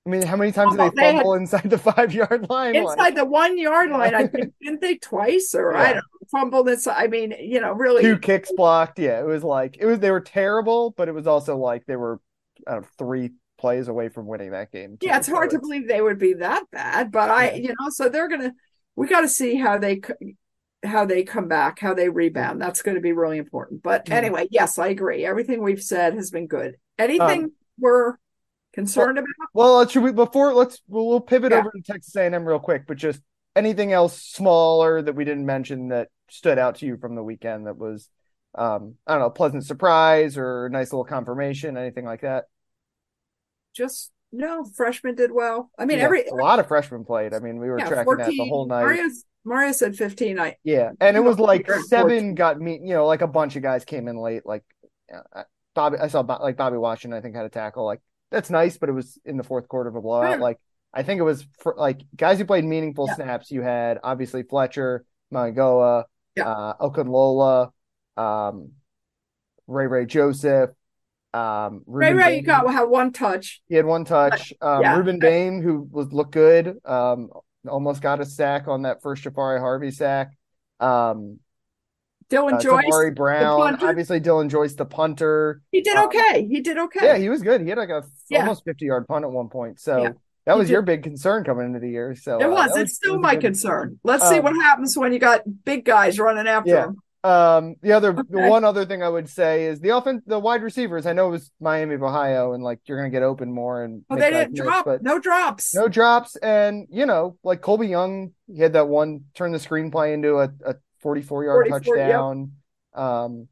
I 0.06 0.10
mean, 0.10 0.24
how 0.24 0.36
many 0.36 0.52
times 0.52 0.76
did 0.76 0.80
they 0.96 1.14
fumble 1.14 1.34
they 1.34 1.38
inside 1.38 1.70
the 1.70 1.78
five 1.78 2.12
yard 2.14 2.50
line? 2.50 2.76
Inside 2.76 2.98
like? 2.98 3.16
the 3.16 3.26
one 3.26 3.58
yard 3.58 3.92
line, 3.92 4.16
I 4.16 4.26
think 4.26 4.54
didn't 4.62 4.82
they 4.82 4.98
twice 4.98 5.54
or 5.54 5.74
yeah. 5.74 5.80
I 5.80 5.86
don't 5.88 5.96
know, 5.98 6.28
fumbled 6.32 6.70
inside. 6.70 7.04
I 7.04 7.08
mean, 7.08 7.36
you 7.40 7.62
know, 7.62 7.74
really 7.74 8.02
two 8.02 8.18
kicks 8.18 8.52
blocked. 8.56 8.98
Yeah, 8.98 9.20
it 9.20 9.26
was 9.26 9.44
like 9.44 9.78
it 9.80 9.86
was 9.86 10.00
they 10.00 10.10
were 10.10 10.22
terrible, 10.22 10.92
but 10.98 11.08
it 11.08 11.14
was 11.14 11.28
also 11.28 11.58
like 11.58 11.86
they 11.86 11.96
were 11.96 12.20
I 12.68 12.74
don't 12.74 12.82
know, 12.82 12.88
three 12.98 13.32
plays 13.62 13.88
away 13.88 14.10
from 14.10 14.26
winning 14.26 14.52
that 14.52 14.72
game. 14.72 14.98
Too. 15.00 15.08
Yeah, 15.08 15.18
it's 15.18 15.30
hard 15.30 15.52
to 15.52 15.60
believe 15.60 15.88
they 15.88 16.02
would 16.02 16.18
be 16.18 16.34
that 16.34 16.64
bad, 16.72 17.12
but 17.12 17.30
I, 17.30 17.52
you 17.54 17.70
know, 17.70 17.90
so 17.90 18.10
they're 18.10 18.28
gonna. 18.28 18.54
We 18.96 19.08
got 19.08 19.22
to 19.22 19.30
see 19.30 19.56
how 19.56 19.78
they 19.78 20.02
how 20.84 21.06
they 21.06 21.24
come 21.24 21.48
back, 21.48 21.80
how 21.80 21.94
they 21.94 22.10
rebound. 22.10 22.60
That's 22.60 22.82
going 22.82 22.96
to 22.96 23.02
be 23.02 23.14
really 23.14 23.38
important. 23.38 23.84
But 23.84 24.10
yeah. 24.10 24.16
anyway, 24.16 24.48
yes, 24.50 24.80
I 24.80 24.88
agree. 24.88 25.26
Everything 25.26 25.62
we've 25.62 25.82
said 25.82 26.16
has 26.16 26.32
been 26.32 26.48
good. 26.48 26.76
Anything 26.98 27.44
um, 27.46 27.52
we're 27.80 28.16
concerned 28.74 29.18
well, 29.18 29.24
about? 29.24 29.50
Well, 29.54 29.88
should 29.88 30.04
we 30.04 30.12
before 30.12 30.54
let's 30.54 30.82
we'll, 30.88 31.08
we'll 31.08 31.22
pivot 31.22 31.52
yeah. 31.52 31.60
over 31.60 31.72
to 31.72 31.82
Texas 31.82 32.16
A&M 32.16 32.46
real 32.46 32.60
quick, 32.60 32.84
but 32.88 32.98
just 32.98 33.22
anything 33.56 33.94
else 33.94 34.22
smaller 34.22 35.02
that 35.02 35.16
we 35.16 35.24
didn't 35.26 35.46
mention 35.46 35.90
that 35.90 36.10
stood 36.30 36.58
out 36.58 36.76
to 36.76 36.86
you 36.86 36.98
from 36.98 37.16
the 37.16 37.24
weekend 37.24 37.68
that 37.68 37.78
was 37.78 38.10
um 38.56 38.96
I 39.06 39.14
don't 39.14 39.22
know, 39.22 39.30
pleasant 39.30 39.66
surprise 39.66 40.38
or 40.38 40.70
nice 40.70 40.92
little 40.92 41.06
confirmation, 41.06 41.78
anything 41.78 42.06
like 42.06 42.22
that? 42.22 42.46
Just 43.74 44.12
no 44.32 44.64
freshmen 44.64 45.16
did 45.16 45.32
well. 45.32 45.70
I 45.78 45.86
mean, 45.86 45.98
yeah, 45.98 46.06
every 46.06 46.26
a 46.26 46.34
lot 46.34 46.60
of 46.60 46.68
freshmen 46.68 47.04
played. 47.04 47.34
I 47.34 47.40
mean, 47.40 47.60
we 47.60 47.70
were 47.70 47.80
yeah, 47.80 47.88
tracking 47.88 48.06
14, 48.06 48.26
that 48.26 48.32
the 48.32 48.50
whole 48.50 48.66
night. 48.66 48.84
Marius, 48.84 49.26
Mario 49.44 49.72
said 49.72 49.96
fifteen. 49.96 50.40
I 50.40 50.58
yeah, 50.64 50.92
and 51.00 51.18
it 51.18 51.22
was 51.22 51.40
like 51.40 51.70
seven 51.88 52.10
14. 52.10 52.36
got 52.36 52.60
me. 52.60 52.80
You 52.84 52.94
know, 52.94 53.08
like 53.08 53.22
a 53.22 53.28
bunch 53.28 53.56
of 53.56 53.64
guys 53.64 53.86
came 53.86 54.08
in 54.08 54.18
late. 54.18 54.46
Like 54.46 54.64
uh, 55.14 55.44
Bobby, 55.74 55.98
I 55.98 56.08
saw 56.08 56.22
like 56.22 56.58
Bobby 56.58 56.78
Washington. 56.78 57.18
I 57.18 57.22
think 57.22 57.36
had 57.36 57.46
a 57.46 57.50
tackle. 57.50 57.86
Like 57.86 58.02
that's 58.30 58.50
nice, 58.50 58.78
but 58.78 58.90
it 58.90 58.94
was 58.94 59.20
in 59.26 59.38
the 59.38 59.44
fourth 59.44 59.68
quarter 59.68 59.90
of 59.90 59.96
a 59.96 60.02
blowout. 60.02 60.40
Like 60.40 60.58
I 60.94 61.04
think 61.04 61.20
it 61.20 61.24
was 61.24 61.46
for 61.60 61.76
like 61.78 62.02
guys 62.16 62.38
who 62.38 62.46
played 62.46 62.66
meaningful 62.66 63.08
yeah. 63.08 63.16
snaps. 63.16 63.52
You 63.52 63.62
had 63.62 64.00
obviously 64.04 64.44
Fletcher, 64.44 65.06
Mauigoa, 65.34 66.06
yeah. 66.36 66.48
uh, 66.48 66.74
Okunlola, 66.78 67.72
um, 68.18 68.72
Ray 69.68 69.88
Ray 69.88 70.06
Joseph, 70.06 70.72
um, 71.34 71.84
Rueben 71.86 71.86
Ray 71.88 72.14
Ray 72.14 72.36
Bain, 72.38 72.44
got 72.44 72.74
had 72.74 72.84
one 72.84 73.14
touch. 73.14 73.62
He 73.70 73.76
had 73.76 73.86
one 73.86 74.06
touch. 74.06 74.54
Um, 74.62 74.82
yeah. 74.82 74.98
Rueben 74.98 75.20
Bain, 75.20 75.62
who 75.62 75.88
was 75.90 76.12
looked 76.12 76.34
good, 76.34 76.78
um, 76.86 77.30
almost 77.68 78.02
got 78.02 78.20
a 78.20 78.26
sack 78.26 78.68
on 78.68 78.82
that 78.84 79.02
first 79.02 79.24
Jahfari 79.24 79.60
Harvey 79.60 79.92
sack. 79.92 80.32
Um, 80.80 81.40
Dylan 82.30 82.54
uh, 82.54 82.62
Joyce, 82.62 82.86
Damari 82.86 83.16
Brown, 83.16 83.78
obviously 83.82 84.20
Dylan 84.20 84.50
Joyce, 84.50 84.74
the 84.74 84.86
punter. 84.86 85.62
He 85.72 85.82
did 85.82 85.96
um, 85.96 86.06
okay. 86.06 86.48
he 86.48 86.62
did 86.62 86.78
okay. 86.78 87.06
Yeah, 87.06 87.18
he 87.18 87.30
was 87.30 87.42
good. 87.42 87.62
He 87.62 87.70
had 87.70 87.78
like 87.78 87.90
a 87.90 88.04
yeah. 88.30 88.40
almost 88.42 88.64
fifty 88.66 88.86
yard 88.86 89.08
punt 89.08 89.26
at 89.26 89.32
one 89.32 89.50
point. 89.50 89.80
So. 89.80 90.04
Yeah. 90.04 90.12
That 90.48 90.58
was 90.58 90.72
your 90.72 90.82
big 90.82 91.04
concern 91.04 91.44
coming 91.44 91.68
into 91.68 91.80
the 91.80 91.88
year. 91.88 92.16
So 92.16 92.40
it 92.40 92.50
was. 92.50 92.72
Uh, 92.76 92.80
it's 92.80 92.96
still 92.96 93.20
my 93.20 93.36
good. 93.36 93.42
concern. 93.42 94.00
Let's 94.04 94.28
see 94.28 94.40
um, 94.40 94.44
what 94.44 94.56
happens 94.56 94.98
when 94.98 95.14
you 95.14 95.20
got 95.20 95.44
big 95.64 95.86
guys 95.86 96.18
running 96.18 96.48
after 96.48 96.72
yeah. 96.72 96.86
him. 96.86 96.98
Um, 97.24 97.76
the 97.82 97.92
other, 97.92 98.12
okay. 98.12 98.22
the 98.30 98.48
one 98.48 98.64
other 98.64 98.86
thing 98.86 99.04
I 99.04 99.10
would 99.10 99.30
say 99.30 99.66
is 99.66 99.80
the 99.80 99.90
offense, 99.90 100.24
the 100.26 100.40
wide 100.40 100.64
receivers. 100.64 101.06
I 101.06 101.14
know 101.14 101.28
it 101.28 101.32
was 101.32 101.52
Miami 101.60 101.96
of 101.96 102.04
Ohio, 102.04 102.54
and 102.54 102.64
like 102.64 102.80
you're 102.86 102.98
gonna 102.98 103.12
get 103.12 103.22
open 103.22 103.54
more 103.54 103.84
and. 103.84 104.04
Well, 104.10 104.20
they 104.20 104.32
didn't 104.32 104.56
drop, 104.56 104.86
but 104.86 105.04
no 105.04 105.20
drops, 105.20 105.76
no 105.76 105.88
drops, 105.88 106.36
and 106.38 106.88
you 106.90 107.06
know, 107.06 107.38
like 107.44 107.62
Colbie 107.62 107.90
Young, 107.90 108.32
he 108.48 108.62
had 108.62 108.74
that 108.74 108.88
one 108.88 109.26
turn 109.36 109.52
the 109.52 109.60
screenplay 109.60 110.14
into 110.14 110.40
a, 110.40 110.50
a 110.66 110.76
44 111.02 111.44
yard 111.44 111.68
44, 111.70 111.96
touchdown. 111.96 112.52
Yep. 112.96 113.04
Um, 113.04 113.48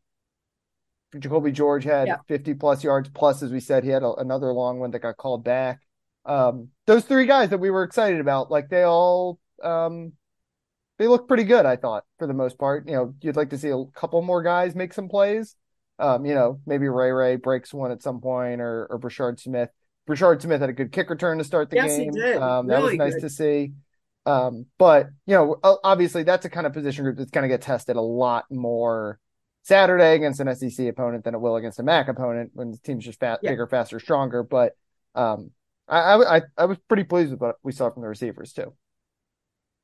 Jacolby 1.16 1.54
George 1.54 1.84
had 1.84 2.08
yeah. 2.08 2.18
50 2.28 2.54
plus 2.56 2.84
yards. 2.84 3.10
Plus, 3.10 3.42
as 3.42 3.52
we 3.52 3.60
said, 3.60 3.84
he 3.84 3.90
had 3.90 4.04
a, 4.04 4.14
another 4.16 4.54
long 4.54 4.80
one 4.80 4.92
that 4.92 5.00
got 5.00 5.18
called 5.18 5.44
back. 5.44 5.80
Um, 6.26 6.70
those 6.86 7.04
three 7.06 7.26
guys 7.26 7.50
that 7.50 7.60
we 7.60 7.72
were 7.72 7.84
excited 7.84 8.20
about, 8.20 8.52
like 8.52 8.70
they 8.70 8.84
all 8.84 9.40
um 9.64 10.14
they 11.00 11.08
look 11.08 11.28
pretty 11.28 11.46
good, 11.46 11.66
I 11.66 11.78
thought, 11.78 12.04
for 12.20 12.28
the 12.28 12.34
most 12.34 12.60
part. 12.60 12.88
You 12.88 12.94
know, 12.94 13.16
you'd 13.22 13.38
like 13.38 13.50
to 13.52 13.58
see 13.58 13.70
a 13.70 13.86
couple 13.96 14.22
more 14.22 14.44
guys 14.44 14.76
make 14.76 14.94
some 14.94 15.08
plays. 15.10 15.56
Um, 15.98 16.26
you 16.26 16.36
know, 16.36 16.60
maybe 16.68 16.88
Ray 16.88 17.12
Ray 17.12 17.38
breaks 17.38 17.74
one 17.74 17.92
at 17.92 18.04
some 18.04 18.22
point 18.22 18.62
or 18.62 18.86
or 18.90 19.00
Brashard 19.00 19.40
Smith. 19.40 19.70
Brashard 20.08 20.42
Smith 20.42 20.62
had 20.62 20.70
a 20.70 20.74
good 20.74 20.92
kick 20.92 21.10
return 21.10 21.38
to 21.38 21.44
start 21.44 21.70
the 21.70 21.78
yes, 21.78 21.98
game. 21.98 22.10
Um, 22.42 22.68
that 22.68 22.76
really 22.76 22.98
was 22.98 22.98
nice 22.98 23.14
good. 23.16 23.22
to 23.22 23.30
see. 23.30 23.72
Um, 24.26 24.66
but 24.78 25.08
you 25.26 25.36
know, 25.36 25.58
obviously 25.64 26.24
that's 26.24 26.46
a 26.46 26.50
kind 26.50 26.68
of 26.68 26.74
position 26.74 27.04
group 27.04 27.18
that's 27.18 27.32
going 27.32 27.44
to 27.44 27.48
get 27.48 27.62
tested 27.62 27.96
a 27.96 28.02
lot 28.02 28.46
more 28.52 29.20
Saturday 29.64 30.16
against 30.16 30.40
an 30.40 30.54
SEC 30.54 30.88
opponent 30.88 31.24
than 31.24 31.34
it 31.34 31.42
will 31.42 31.56
against 31.56 31.80
a 31.80 31.84
MAC 31.84 32.10
opponent 32.10 32.52
when 32.54 32.72
the 32.72 32.78
team's 32.80 33.06
just 33.06 33.20
fat, 33.20 33.40
yeah. 33.42 33.52
bigger, 33.52 33.68
faster, 33.68 34.00
stronger. 34.00 34.44
But 34.44 34.74
um, 35.16 35.52
I, 35.88 36.38
I 36.38 36.42
I 36.58 36.66
was 36.66 36.78
pretty 36.88 37.04
pleased 37.06 37.32
with 37.32 37.40
what 37.40 37.56
we 37.64 37.72
saw 37.72 37.90
from 37.90 38.02
the 38.02 38.08
receivers 38.10 38.54
too. 38.54 38.74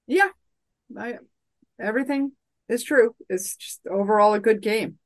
Yeah, 0.08 0.30
I, 0.98 1.16
everything 1.80 2.32
is 2.70 2.84
true. 2.84 3.16
It's 3.30 3.56
just 3.56 3.82
overall 3.90 4.34
a 4.34 4.40
good 4.40 4.62
game. 4.62 4.98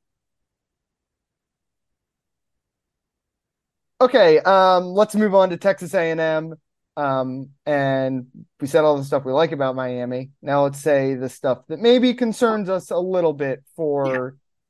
Okay, 4.02 4.40
um, 4.40 4.86
let's 4.86 5.16
move 5.16 5.36
on 5.36 5.50
to 5.50 5.58
Texas 5.58 5.94
A&M. 5.94 6.56
Um, 6.96 7.52
and 7.66 8.28
we 8.60 8.68
said 8.68 8.84
all 8.84 8.98
the 8.98 9.04
stuff 9.04 9.24
we 9.24 9.32
like 9.32 9.52
about 9.52 9.76
Miami. 9.76 10.32
Now 10.42 10.64
let's 10.64 10.80
say 10.80 11.16
the 11.16 11.30
stuff 11.30 11.60
that 11.68 11.80
maybe 11.80 12.14
concerns 12.14 12.70
us 12.70 12.92
a 12.92 12.98
little 12.98 13.34
bit 13.34 13.64
for 13.76 14.08
yeah. 14.08 14.30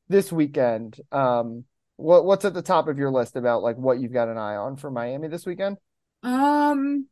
this 0.09 0.31
weekend. 0.31 0.99
Um, 1.11 1.65
what 1.95 2.25
what's 2.25 2.45
at 2.45 2.53
the 2.53 2.61
top 2.61 2.87
of 2.87 2.97
your 2.97 3.11
list 3.11 3.35
about 3.35 3.63
like 3.63 3.77
what 3.77 3.99
you've 3.99 4.13
got 4.13 4.29
an 4.29 4.37
eye 4.37 4.55
on 4.55 4.77
for 4.77 4.91
Miami 4.91 5.27
this 5.27 5.45
weekend? 5.45 5.77
Um, 6.23 7.07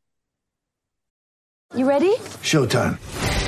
you 1.75 1.87
ready? 1.87 2.15
Showtime. 2.43 2.99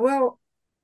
Well, 0.00 0.38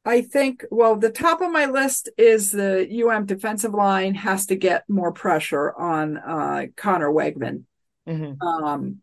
I 0.04 0.22
think, 0.22 0.64
well, 0.70 0.96
the 0.96 1.10
top 1.10 1.42
of 1.42 1.50
my 1.50 1.66
list 1.66 2.08
is 2.16 2.50
the 2.50 2.88
UM 3.04 3.26
defensive 3.26 3.74
line 3.74 4.14
has 4.14 4.46
to 4.46 4.56
get 4.56 4.88
more 4.88 5.12
pressure 5.12 5.76
on 5.76 6.16
uh, 6.16 6.66
Conner 6.76 7.10
Weigman, 7.10 7.64
mm-hmm. 8.08 8.40
um, 8.40 8.98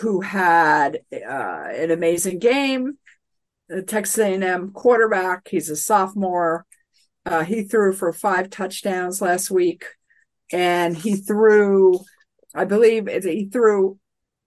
who 0.00 0.20
had 0.20 1.00
uh, 1.12 1.68
an 1.70 1.90
amazing 1.92 2.40
game. 2.40 2.98
The 3.68 3.82
Texas 3.82 4.18
A&M 4.18 4.72
quarterback, 4.72 5.48
he's 5.48 5.70
a 5.70 5.76
sophomore. 5.76 6.66
Uh, 7.24 7.44
he 7.44 7.62
threw 7.62 7.92
for 7.92 8.12
five 8.12 8.50
touchdowns 8.50 9.20
last 9.20 9.50
week, 9.50 9.84
and 10.52 10.96
he 10.96 11.16
threw, 11.16 11.98
I 12.54 12.64
believe, 12.64 13.08
he 13.08 13.46
threw 13.46 13.98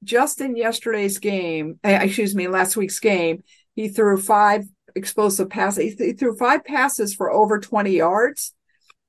just 0.03 0.39
in 0.39 0.55
yesterday's 0.55 1.17
game. 1.17 1.79
Eh, 1.83 2.03
excuse 2.03 2.35
me, 2.35 2.47
last 2.47 2.77
week's 2.77 2.99
game 2.99 3.43
he 3.79 3.87
threw 3.87 4.17
five 4.17 4.65
explosive 4.93 5.49
passes. 5.49 5.93
He, 5.97 6.11
threw 6.11 6.35
five 6.35 6.65
passes 6.65 7.15
for 7.15 7.31
over 7.31 7.59
20 7.59 7.91
yards. 7.91 8.53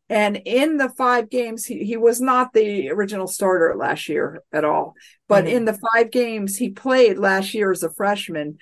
And 0.08 0.36
in 0.36 0.76
the 0.76 0.90
five 0.90 1.28
games, 1.28 1.66
he, 1.66 1.84
he 1.84 1.96
was 1.96 2.20
not 2.20 2.52
the 2.52 2.88
original 2.90 3.26
starter 3.26 3.74
last 3.76 4.08
year 4.08 4.44
at 4.52 4.64
all. 4.64 4.94
But 5.26 5.46
mm-hmm. 5.46 5.56
in 5.56 5.64
the 5.64 5.76
five 5.92 6.12
games 6.12 6.56
he 6.56 6.70
played 6.70 7.18
last 7.18 7.52
year 7.52 7.72
as 7.72 7.82
a 7.82 7.90
freshman, 7.90 8.58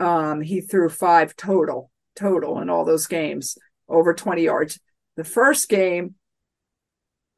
um, 0.00 0.40
he 0.40 0.62
threw 0.62 0.88
five 0.88 1.36
total, 1.36 1.92
total 2.16 2.58
in 2.58 2.68
all 2.68 2.84
those 2.84 3.06
games, 3.06 3.56
over 3.88 4.14
20 4.14 4.42
yards. 4.42 4.80
The 5.14 5.22
first 5.22 5.68
game, 5.68 6.16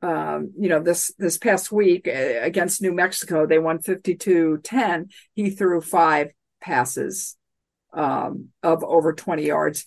um, 0.01 0.55
you 0.59 0.71
know, 0.71 0.83
this 0.83 1.13
this 1.19 1.37
past 1.37 1.71
week 1.71 2.09
uh, 2.09 2.41
against 2.41 2.81
New 2.81 2.95
Mexico, 2.95 3.47
they 3.47 3.59
won 3.59 3.81
52-10. 3.81 5.11
He 5.35 5.51
threw 5.51 5.83
five 5.83 6.31
passes 6.63 7.37
um, 7.95 8.49
of 8.63 8.85
over 8.85 9.13
20 9.13 9.47
yards. 9.47 9.87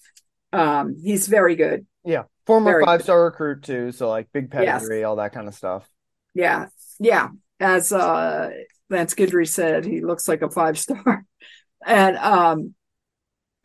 Um, 0.54 0.96
he's 1.02 1.28
very 1.28 1.56
good. 1.56 1.86
Yeah. 2.04 2.24
Former 2.46 2.84
five 2.84 3.04
star 3.04 3.26
recruit, 3.26 3.63
too. 3.63 3.91
So, 3.91 4.10
like, 4.10 4.32
big 4.32 4.50
pedigree, 4.50 5.00
yes. 5.00 5.06
all 5.06 5.17
that 5.17 5.34
kind 5.34 5.48
of 5.48 5.54
stuff. 5.54 5.88
Yeah. 6.34 6.67
Yeah. 7.00 7.30
As 7.60 7.91
uh, 7.91 8.52
Lance 8.89 9.13
Guidry 9.13 9.48
said, 9.48 9.86
he 9.86 10.02
looks 10.02 10.28
like 10.28 10.41
a 10.41 10.50
five 10.50 10.80
star. 10.80 11.26
and 11.86 12.17
um, 12.17 12.74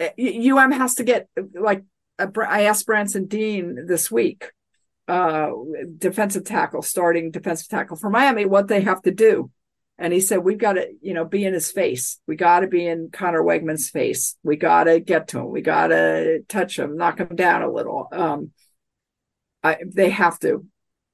UM 0.01 0.73
has 0.73 0.97
to 0.97 1.05
get, 1.05 1.29
like, 1.55 1.85
I 2.19 2.65
asked 2.65 2.87
Branson 2.87 3.27
Deen 3.27 3.87
this 3.87 4.11
week, 4.11 4.51
uh, 5.09 5.51
defensive 5.99 6.45
tackle, 6.45 6.83
starting 6.83 7.31
defensive 7.31 7.69
tackle 7.69 7.97
for 7.97 8.11
Miami, 8.11 8.45
what 8.45 8.69
they 8.69 8.81
have 8.83 9.03
to 9.03 9.11
do 9.13 9.51
and 10.03 10.13
he 10.13 10.19
said, 10.19 10.39
we've 10.39 10.59
got 10.59 10.73
to, 10.73 10.89
you 11.01 11.15
know, 11.15 11.25
be 11.25 11.45
in 11.45 11.55
his 11.55 11.71
face. 11.71 12.19
We 12.27 12.35
got 12.35 12.61
to 12.61 12.67
be 12.67 12.85
in 12.85 13.11
Conner 13.13 13.41
Weigman's 13.41 13.89
face. 13.89 14.37
We 14.43 14.57
got 14.57 14.85
to 14.85 14.99
get 14.99 15.29
to 15.29 15.39
him. 15.39 15.51
We 15.51 15.61
got 15.63 15.87
to 15.87 16.41
touch 16.49 16.77
him, 16.77 16.97
knock 16.97 17.21
him 17.21 17.37
down 17.37 17.63
a 17.63 17.71
little. 17.71 18.09
Um, 18.11 18.51
I, 19.63 19.79
they 19.87 20.11
have 20.11 20.41
to. 20.41 20.67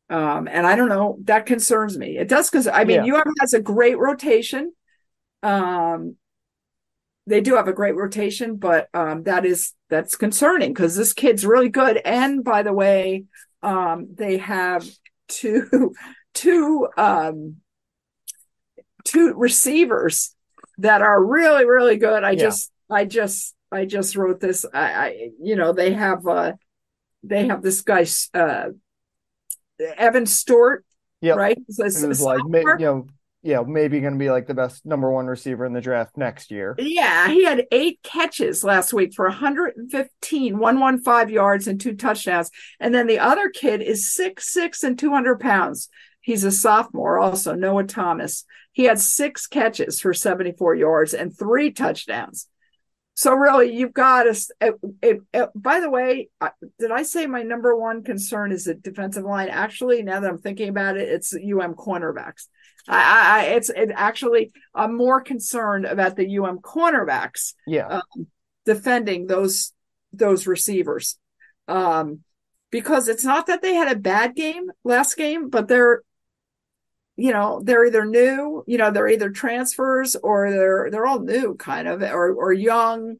Um, 0.09 0.49
and 0.51 0.67
I 0.67 0.75
don't 0.75 0.89
know, 0.89 1.19
that 1.25 1.45
concerns 1.45 1.99
me. 1.99 2.17
It 2.17 2.29
does 2.29 2.49
because 2.49 2.67
I 2.67 2.85
mean, 2.85 3.05
yeah. 3.05 3.17
UM 3.17 3.35
has 3.41 3.53
a 3.53 3.61
great 3.61 3.99
rotation. 3.99 4.73
Um, 5.43 6.17
they 7.27 7.43
do 7.43 7.57
have 7.57 7.69
a 7.69 7.75
great 7.75 7.95
rotation, 7.95 8.57
but 8.57 8.89
um, 8.95 9.25
that 9.25 9.45
is 9.45 9.75
that's 9.91 10.17
concerning 10.17 10.73
because 10.73 10.97
this 10.97 11.13
kid's 11.13 11.45
really 11.45 11.69
good. 11.69 11.99
And 11.99 12.43
by 12.43 12.63
the 12.63 12.73
way, 12.73 13.27
um, 13.63 14.09
they 14.15 14.39
have 14.39 14.89
two 15.29 15.93
two 16.33 16.89
um, 16.97 17.57
two 19.09 19.35
receivers 19.35 20.35
that 20.79 21.03
are 21.03 21.23
really 21.23 21.65
really 21.65 21.97
good. 21.97 22.25
I 22.25 22.33
yeah. 22.33 22.43
just 22.43 22.71
I 22.91 23.05
just 23.05 23.55
I 23.73 23.85
just 23.85 24.17
wrote 24.17 24.41
this. 24.41 24.65
I, 24.73 24.81
I 24.81 25.31
you 25.41 25.57
know 25.57 25.73
they 25.73 25.93
have 25.93 26.27
uh 26.27 26.53
they 27.23 27.47
have 27.47 27.63
this 27.63 27.81
guy 27.83 28.07
uh 28.35 28.71
Evan 29.97 30.27
Stewart. 30.27 30.85
Yeah, 31.21 31.35
right. 31.35 31.59
Was 31.67 32.23
like 32.23 32.41
you 32.53 32.79
know 32.79 33.07
yeah, 33.43 33.63
maybe 33.67 34.01
going 34.01 34.15
to 34.15 34.19
be 34.19 34.31
like 34.31 34.47
the 34.47 34.55
best 34.55 34.85
number 34.85 35.11
one 35.13 35.27
receiver 35.27 35.65
in 35.65 35.73
the 35.73 35.81
draft 35.81 36.17
next 36.17 36.51
year. 36.51 36.75
Yeah, 36.79 37.29
he 37.29 37.45
had 37.45 37.67
eight 37.71 38.01
catches 38.03 38.65
last 38.65 38.93
week 38.93 39.15
for 39.15 39.27
115, 39.27 40.59
115 40.59 41.35
yards 41.35 41.69
and 41.69 41.81
two 41.81 41.95
touchdowns. 41.95 42.51
And 42.81 42.93
then 42.93 43.07
the 43.07 43.21
other 43.21 43.49
kid 43.49 43.81
is 43.81 44.13
six 44.13 44.53
six 44.53 44.83
and 44.83 44.99
200 44.99 45.39
pounds. 45.39 45.89
He's 46.21 46.45
a 46.45 46.51
sophomore, 46.51 47.19
also 47.19 47.55
Noah 47.55 47.85
Thomas. 47.85 48.45
He 48.79 48.85
had 48.85 49.01
six 49.01 49.49
catches 49.49 50.01
for 50.01 50.15
74 50.15 50.77
yards 50.77 51.13
and 51.13 51.37
three 51.37 51.73
touchdowns. 51.73 52.47
So 53.15 53.35
really, 53.35 53.75
you've 53.75 53.93
got 53.93 54.23
to. 54.23 54.79
By 55.57 55.81
the 55.81 55.91
way, 55.91 56.29
did 56.79 56.93
I 56.93 57.03
say 57.03 57.27
my 57.27 57.43
number 57.43 57.75
one 57.75 58.05
concern 58.05 58.53
is 58.53 58.67
the 58.67 58.75
defensive 58.75 59.25
line? 59.25 59.49
Actually, 59.49 60.05
now 60.05 60.21
that 60.21 60.31
I'm 60.31 60.39
thinking 60.39 60.69
about 60.69 60.97
it, 60.97 61.09
it's 61.09 61.31
the 61.31 61.43
UM 61.55 61.75
cornerbacks. 61.75 62.47
I, 62.87 63.41
I 63.41 63.45
it's 63.57 63.69
it 63.69 63.91
actually 63.93 64.53
I'm 64.73 64.97
more 64.97 65.23
concerned 65.23 65.85
about 65.85 66.15
the 66.15 66.39
UM 66.39 66.61
cornerbacks. 66.61 67.55
Yeah, 67.67 67.89
um, 67.89 68.29
defending 68.65 69.27
those 69.27 69.73
those 70.13 70.47
receivers, 70.47 71.19
um, 71.67 72.21
because 72.71 73.09
it's 73.09 73.25
not 73.25 73.49
that 73.49 73.61
they 73.61 73.75
had 73.75 73.91
a 73.91 73.99
bad 73.99 74.37
game 74.37 74.71
last 74.85 75.17
game, 75.17 75.51
but 75.51 75.67
they're 75.67 76.03
you 77.19 77.33
know 77.33 77.61
they're 77.65 77.85
either 77.85 78.05
new 78.05 78.63
you 78.69 78.79
know 78.79 78.93
they're 78.93 79.09
either 79.09 79.29
transfers 79.29 80.15
or 80.17 80.51
they're 80.53 80.89
they're 80.91 81.05
all 81.07 81.19
new 81.19 81.57
kind 81.57 81.89
of 81.89 82.01
or 82.01 82.33
or 82.33 82.53
young. 82.53 83.17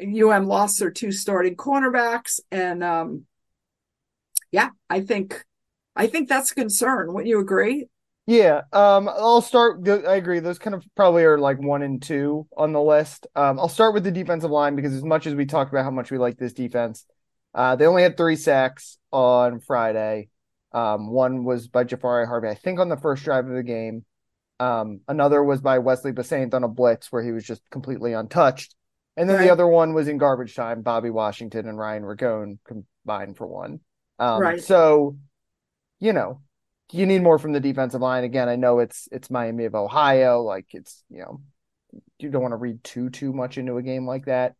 Um 0.00 0.46
lost 0.48 0.80
their 0.80 0.90
two 0.90 1.12
starting 1.12 1.54
cornerbacks 1.54 2.40
and 2.50 2.82
um 2.82 3.24
yeah 4.50 4.70
i 4.90 5.00
think 5.00 5.44
i 5.94 6.06
think 6.06 6.28
that's 6.28 6.50
a 6.50 6.54
concern. 6.54 7.12
Wouldn't 7.12 7.28
you 7.28 7.38
agree? 7.40 7.86
Yeah 8.26 8.62
um 8.72 9.08
i'll 9.08 9.42
start 9.42 9.86
i 9.86 10.16
agree. 10.16 10.40
Those 10.40 10.58
kind 10.58 10.74
of 10.74 10.84
probably 10.96 11.24
are 11.24 11.38
like 11.38 11.60
one 11.60 11.82
and 11.82 12.00
two 12.02 12.48
on 12.56 12.72
the 12.72 12.82
list. 12.82 13.26
Um 13.36 13.60
i'll 13.60 13.68
start 13.68 13.92
with 13.92 14.02
the 14.04 14.10
defensive 14.10 14.50
line 14.50 14.76
because 14.76 14.94
as 14.94 15.04
much 15.04 15.26
as 15.26 15.34
we 15.34 15.44
talked 15.44 15.70
about 15.70 15.84
how 15.84 15.90
much 15.90 16.10
we 16.10 16.18
like 16.18 16.38
this 16.38 16.54
defense 16.54 17.04
uh 17.54 17.76
they 17.76 17.86
only 17.86 18.02
had 18.02 18.16
three 18.16 18.36
sacks 18.36 18.96
on 19.12 19.60
friday 19.60 20.28
um, 20.72 21.08
one 21.10 21.44
was 21.44 21.68
by 21.68 21.84
Jahfari 21.84 22.26
Harvey, 22.26 22.48
I 22.48 22.54
think, 22.54 22.80
on 22.80 22.88
the 22.88 22.96
first 22.96 23.24
drive 23.24 23.46
of 23.46 23.54
the 23.54 23.62
game. 23.62 24.04
Um, 24.60 25.00
another 25.08 25.42
was 25.42 25.60
by 25.60 25.78
Wesley 25.78 26.12
Bissainthe 26.12 26.54
on 26.54 26.64
a 26.64 26.68
blitz 26.68 27.10
where 27.10 27.22
he 27.22 27.32
was 27.32 27.44
just 27.44 27.62
completely 27.70 28.12
untouched. 28.12 28.74
And 29.16 29.28
then 29.28 29.36
right. 29.36 29.44
the 29.44 29.52
other 29.52 29.66
one 29.66 29.92
was 29.92 30.08
in 30.08 30.18
garbage 30.18 30.54
time. 30.54 30.82
Bobby 30.82 31.10
Washington 31.10 31.68
and 31.68 31.78
Ryan 31.78 32.02
Ragone 32.02 32.58
combined 32.66 33.36
for 33.36 33.46
one. 33.46 33.80
Um, 34.18 34.40
right. 34.40 34.62
So, 34.62 35.18
you 36.00 36.12
know, 36.12 36.40
you 36.92 37.06
need 37.06 37.22
more 37.22 37.38
from 37.38 37.52
the 37.52 37.60
defensive 37.60 38.00
line. 38.00 38.24
Again, 38.24 38.48
I 38.48 38.56
know 38.56 38.78
it's 38.78 39.08
it's 39.10 39.30
Miami 39.30 39.64
of 39.64 39.74
Ohio, 39.74 40.42
like 40.42 40.66
it's 40.72 41.02
you 41.10 41.20
know 41.20 41.40
you 42.18 42.30
don't 42.30 42.42
want 42.42 42.52
to 42.52 42.56
read 42.56 42.84
too 42.84 43.10
too 43.10 43.32
much 43.32 43.58
into 43.58 43.76
a 43.76 43.82
game 43.82 44.06
like 44.06 44.26
that, 44.26 44.54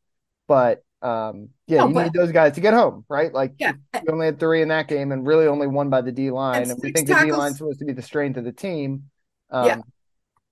but 0.48 0.82
um, 1.02 1.48
yeah, 1.66 1.78
No, 1.80 1.88
you 1.88 1.94
but- 1.94 2.02
need 2.04 2.12
those 2.14 2.32
guys 2.32 2.52
to 2.54 2.60
get 2.60 2.74
home, 2.74 3.04
right? 3.08 3.32
Like 3.32 3.54
Yeah. 3.58 3.72
you 3.94 4.12
only 4.12 4.26
had 4.26 4.38
three 4.38 4.62
in 4.62 4.68
that 4.68 4.88
game, 4.88 5.12
and 5.12 5.26
really 5.26 5.46
only 5.46 5.66
one 5.66 5.90
by 5.90 6.00
the 6.00 6.12
D 6.12 6.30
line, 6.30 6.62
And 6.62 6.70
and 6.70 6.80
we 6.82 6.92
think 6.92 7.08
the 7.08 7.12
D 7.14 7.18
tackles- 7.18 7.38
line's 7.38 7.58
supposed 7.58 7.78
to 7.80 7.84
be 7.84 7.92
the 7.92 8.02
strength 8.02 8.36
of 8.36 8.44
the 8.44 8.52
team. 8.52 9.04
Um, 9.50 9.66
Yeah. 9.66 9.76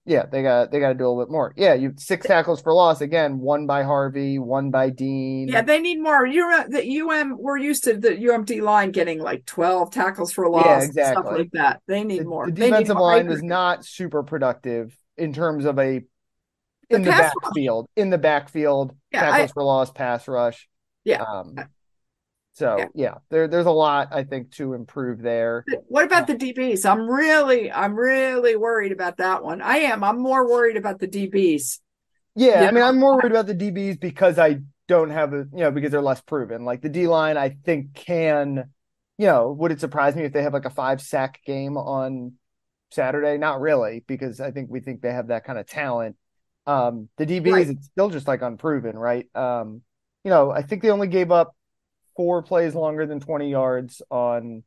yeah, 0.06 0.26
they 0.26 0.42
got 0.42 0.70
they 0.72 0.80
got 0.80 0.88
to 0.88 0.94
do 0.94 1.04
a 1.04 1.08
little 1.08 1.24
bit 1.24 1.30
more. 1.30 1.52
Yeah, 1.56 1.74
you 1.74 1.92
six 1.98 2.26
tackles 2.26 2.60
for 2.60 2.74
loss 2.74 3.00
again, 3.00 3.38
one 3.38 3.66
by 3.66 3.82
Harvey, 3.84 4.38
one 4.38 4.70
by 4.70 4.90
Deen. 4.90 5.48
Yeah, 5.48 5.62
they 5.62 5.80
need 5.80 6.02
more. 6.02 6.26
You 6.26 6.64
the 6.68 6.82
UM 7.00 7.36
we're 7.38 7.58
used 7.58 7.84
to 7.84 7.96
the 7.96 8.10
UMD 8.16 8.60
line 8.60 8.90
getting 8.90 9.20
like 9.20 9.46
twelve 9.46 9.90
tackles 9.92 10.32
for 10.32 10.48
loss, 10.48 10.64
stuff 10.64 10.84
exactly. 10.84 11.38
like 11.38 11.50
that. 11.52 11.80
They 11.86 12.02
need 12.04 12.22
the, 12.22 12.24
more. 12.24 12.46
the 12.46 12.52
defensive 12.52 12.96
more. 12.96 13.06
Line 13.14 13.28
was 13.28 13.42
not 13.42 13.84
super 13.84 14.22
productive 14.22 14.96
in 15.16 15.32
terms 15.32 15.64
of 15.64 15.78
a 15.78 16.02
in 16.90 17.02
the 17.02 17.10
rush. 17.10 17.32
backfield, 17.42 17.88
in 17.96 18.10
the 18.10 18.18
backfield, 18.18 18.94
Yeah, 19.12 19.20
tackles 19.30 19.50
I- 19.50 19.52
for 19.52 19.62
loss, 19.64 19.90
pass 19.92 20.26
rush. 20.28 20.68
Yeah. 21.04 21.22
Um, 21.22 21.56
so 22.52 22.76
Yeah. 22.78 22.86
yeah, 22.94 23.14
there 23.30 23.48
there's 23.48 23.66
a 23.66 23.70
lot 23.70 24.08
I 24.12 24.24
think 24.24 24.50
to 24.52 24.74
improve 24.74 25.22
there. 25.22 25.64
What 25.88 26.04
about 26.04 26.26
the 26.26 26.34
DBs? 26.34 26.84
I'm 26.84 27.08
really, 27.08 27.70
I'm 27.72 27.94
really 27.94 28.56
worried 28.56 28.92
about 28.92 29.16
that 29.18 29.42
one. 29.42 29.62
I 29.62 29.78
am. 29.78 30.04
I'm 30.04 30.18
more 30.20 30.48
worried 30.48 30.76
about 30.76 30.98
the 30.98 31.08
DBs. 31.08 31.80
Yeah, 32.34 32.62
Yeah. 32.62 32.68
I 32.68 32.70
mean, 32.72 32.84
I'm 32.84 32.98
more 32.98 33.14
worried 33.16 33.32
about 33.32 33.46
the 33.46 33.54
DBs 33.54 33.98
because 33.98 34.38
I 34.38 34.60
don't 34.88 35.10
have 35.10 35.32
a, 35.32 35.46
you 35.52 35.60
know, 35.60 35.70
because 35.70 35.90
they're 35.92 36.02
less 36.02 36.20
proven. 36.20 36.64
Like 36.64 36.82
the 36.82 36.88
D 36.88 37.06
line, 37.06 37.36
I 37.36 37.50
think 37.64 37.94
can, 37.94 38.70
you 39.18 39.26
know, 39.26 39.52
would 39.52 39.72
it 39.72 39.80
surprise 39.80 40.16
me 40.16 40.24
if 40.24 40.32
they 40.32 40.42
have 40.42 40.52
like 40.52 40.64
a 40.64 40.70
five 40.70 41.00
sack 41.00 41.40
game 41.46 41.76
on 41.76 42.32
Saturday? 42.90 43.38
Not 43.38 43.60
really, 43.60 44.04
because 44.06 44.40
I 44.40 44.50
think 44.50 44.68
we 44.70 44.80
think 44.80 45.00
they 45.00 45.12
have 45.12 45.28
that 45.28 45.44
kind 45.44 45.58
of 45.58 45.66
talent. 45.66 46.16
Um, 46.66 47.08
the 47.16 47.26
DBs, 47.26 47.52
Right. 47.52 47.68
it's 47.68 47.86
still 47.86 48.10
just 48.10 48.28
like 48.28 48.42
unproven, 48.42 48.98
right? 48.98 49.26
Um, 49.34 49.82
you 50.24 50.30
know, 50.30 50.50
I 50.50 50.62
think 50.62 50.82
they 50.82 50.90
only 50.90 51.08
gave 51.08 51.30
up 51.32 51.54
four 52.16 52.42
plays 52.42 52.74
longer 52.74 53.06
than 53.06 53.20
20 53.20 53.50
yards 53.50 54.02
on 54.10 54.62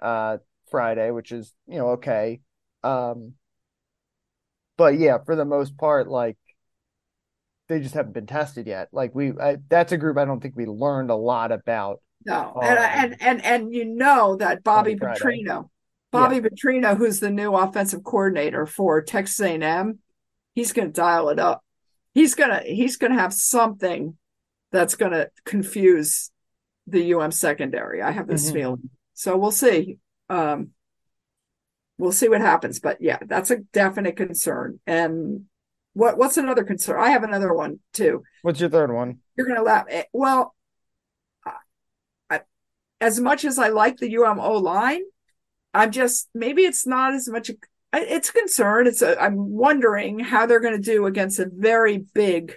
uh 0.00 0.38
Friday, 0.70 1.10
which 1.10 1.32
is, 1.32 1.52
you 1.66 1.78
know, 1.78 1.90
okay. 1.90 2.40
Um, 2.84 3.34
but 4.76 4.98
yeah, 4.98 5.18
for 5.24 5.36
the 5.36 5.44
most 5.44 5.76
part, 5.76 6.08
like 6.08 6.36
they 7.68 7.80
just 7.80 7.94
haven't 7.94 8.12
been 8.12 8.26
tested 8.26 8.66
yet. 8.66 8.88
Like 8.92 9.14
we, 9.14 9.32
I, 9.40 9.56
that's 9.68 9.92
a 9.92 9.96
group 9.98 10.18
I 10.18 10.24
don't 10.24 10.40
think 10.40 10.56
we 10.56 10.66
learned 10.66 11.10
a 11.10 11.14
lot 11.16 11.52
about. 11.52 12.00
No, 12.24 12.52
Oh. 12.54 12.60
and 12.60 12.78
and 12.78 13.22
and 13.22 13.44
and 13.44 13.74
you 13.74 13.84
know 13.84 14.36
that 14.36 14.62
Bobby. 14.62 14.94
Petrino, 14.94 15.68
Bobby 16.10 16.40
Petrino, 16.40 16.96
who's 16.96 17.20
the 17.20 17.30
new 17.30 17.54
offensive 17.54 18.04
coordinator 18.04 18.66
for 18.66 19.00
Texas 19.02 19.40
A&M, 19.40 19.98
he's 20.54 20.72
going 20.72 20.88
to 20.88 20.92
dial 20.92 21.28
it 21.30 21.38
up. 21.38 21.64
He's 22.14 22.34
gonna 22.34 22.60
he's 22.64 22.96
gonna 22.98 23.18
have 23.18 23.32
something 23.32 24.16
that's 24.70 24.96
going 24.96 25.12
to 25.12 25.30
confuse 25.44 26.30
the 26.86 27.14
UM 27.14 27.30
secondary. 27.32 28.02
I 28.02 28.10
have 28.10 28.26
this 28.26 28.50
Mhm. 28.50 28.52
feeling. 28.52 28.90
So 29.14 29.36
we'll 29.36 29.50
see. 29.50 29.98
Um, 30.28 30.70
we'll 31.98 32.12
see 32.12 32.28
what 32.28 32.40
happens. 32.40 32.80
But 32.80 32.98
yeah, 33.00 33.18
that's 33.26 33.50
a 33.50 33.58
definite 33.72 34.16
concern. 34.16 34.80
And 34.86 35.46
what 35.94 36.18
what's 36.18 36.36
another 36.36 36.64
concern? 36.64 36.98
I 37.00 37.10
have 37.10 37.22
another 37.22 37.52
one 37.54 37.80
too. 37.92 38.24
What's 38.42 38.60
your 38.60 38.70
third 38.70 38.92
one? 38.92 39.18
You're 39.36 39.46
going 39.46 39.58
to 39.58 39.62
laugh. 39.64 39.86
Eh, 39.88 40.04
Well, 40.12 40.54
I, 42.30 42.40
as 43.00 43.20
much 43.20 43.44
as 43.44 43.58
I 43.58 43.68
like 43.68 43.98
the 43.98 44.10
UMO 44.10 44.58
line, 44.58 45.02
I'm 45.72 45.90
just 45.90 46.28
maybe 46.34 46.62
it's 46.62 46.86
not 46.86 47.14
as 47.14 47.28
much. 47.28 47.50
It's 47.94 48.30
a 48.30 48.32
concern. 48.32 48.86
It's 48.86 49.02
a, 49.02 49.20
I'm 49.20 49.36
wondering 49.36 50.18
how 50.18 50.46
they're 50.46 50.60
going 50.60 50.80
to 50.80 50.90
do 50.90 51.06
against 51.06 51.38
a 51.38 51.50
very 51.52 51.98
big 51.98 52.56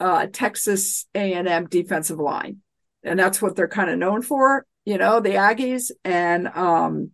uh, 0.00 0.26
Texas 0.32 1.06
A&M 1.14 1.66
defensive 1.68 2.18
line, 2.18 2.58
and 3.02 3.18
that's 3.18 3.40
what 3.40 3.54
they're 3.56 3.68
kind 3.68 3.90
of 3.90 3.98
known 3.98 4.22
for. 4.22 4.66
You 4.84 4.98
know, 4.98 5.20
the 5.20 5.30
Aggies, 5.30 5.90
and 6.04 6.48
um, 6.48 7.10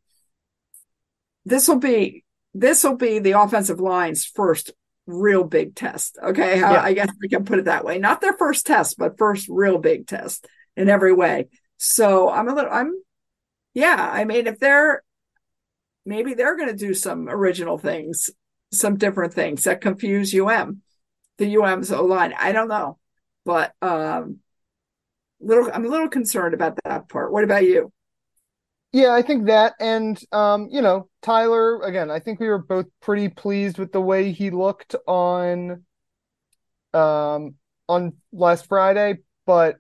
this 1.45 1.69
will 1.69 1.79
be 1.79 2.25
this 2.55 2.85
will 2.85 2.97
be 2.97 3.19
the 3.19 3.33
offensive 3.33 3.81
line's 3.81 4.25
first 4.25 4.71
real 5.07 5.45
big 5.45 5.75
test. 5.75 6.17
Okay, 6.23 6.59
How- 6.59 6.73
Yeah. 6.75 6.83
I 6.83 6.93
guess 6.95 7.11
we 7.21 7.29
can 7.29 7.45
put 7.45 7.59
it 7.59 7.65
that 7.67 7.85
way. 7.85 7.99
Not 7.99 8.21
their 8.21 8.33
first 8.35 8.65
test, 8.67 8.97
but 8.97 9.19
first 9.19 9.49
real 9.49 9.79
big 9.79 10.07
test 10.07 10.47
in 10.77 10.89
every 10.89 11.13
way. 11.13 11.49
So 11.77 12.31
I'm 12.31 12.49
a 12.49 12.55
little, 12.55 12.71
I'm, 12.71 12.95
yeah. 13.75 13.97
I 14.13 14.25
mean, 14.25 14.47
if 14.47 14.59
they're 14.61 15.03
maybe 16.07 16.35
they're 16.35 16.57
going 16.57 16.69
to 16.71 16.77
do 16.77 16.95
some 16.95 17.29
original 17.29 17.79
things, 17.79 18.31
some 18.73 18.97
different 18.97 19.35
things 19.35 19.65
that 19.65 19.81
confuse 19.81 20.35
UM, 20.35 20.83
the 21.39 21.47
UM's 21.47 21.93
O 21.93 22.05
line. 22.05 22.35
I 22.39 22.53
don't 22.53 22.69
know, 22.69 22.99
but 23.45 23.75
um, 23.83 24.39
little, 25.41 25.71
I'm 25.73 25.85
a 25.85 25.89
little 25.89 26.09
concerned 26.09 26.55
about 26.55 26.79
that 26.85 27.09
part. 27.09 27.33
What 27.33 27.45
about 27.45 27.65
you? 27.65 27.93
Yeah, 28.93 29.13
I 29.13 29.23
think 29.23 29.47
that, 29.47 29.75
and 29.81 30.21
um, 30.31 30.69
you 30.71 30.81
know, 30.81 31.09
Tyler. 31.21 31.81
Again, 31.83 32.11
I 32.11 32.21
think 32.21 32.39
we 32.39 32.49
were 32.49 32.59
both 32.59 32.87
pretty 33.01 33.29
pleased 33.29 33.77
with 33.79 33.91
the 33.91 34.01
way 34.01 34.31
he 34.31 34.51
looked 34.51 34.95
on, 35.07 35.85
um, 36.93 37.55
on 37.89 38.15
last 38.33 38.67
Friday. 38.67 39.19
But 39.47 39.77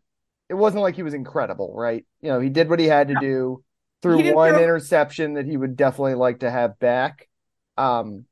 it 0.49 0.55
wasn't 0.55 0.83
like 0.83 0.97
he 0.97 1.03
was 1.03 1.15
incredible, 1.15 1.73
right? 1.75 2.05
You 2.21 2.31
know, 2.31 2.41
he 2.41 2.51
did 2.51 2.69
what 2.69 2.81
he 2.81 2.87
had 2.87 3.09
to 3.09 3.15
No. 3.15 3.21
do. 3.21 3.64
Threw 4.05 4.35
one 4.35 4.53
throw- 4.53 4.63
interception 4.63 5.35
that 5.35 5.47
he 5.47 5.57
would 5.57 5.77
definitely 5.77 6.15
like 6.15 6.41
to 6.41 6.51
have 6.51 6.79
back. 6.79 7.29
Um, 7.77 8.25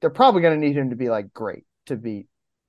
they're 0.00 0.10
probably 0.10 0.42
going 0.42 0.60
to 0.60 0.66
need 0.66 0.76
him 0.76 0.90
to 0.90 0.96
be 0.96 1.08
like 1.08 1.32
great 1.32 1.64
to 1.86 1.96
beat 1.96 2.26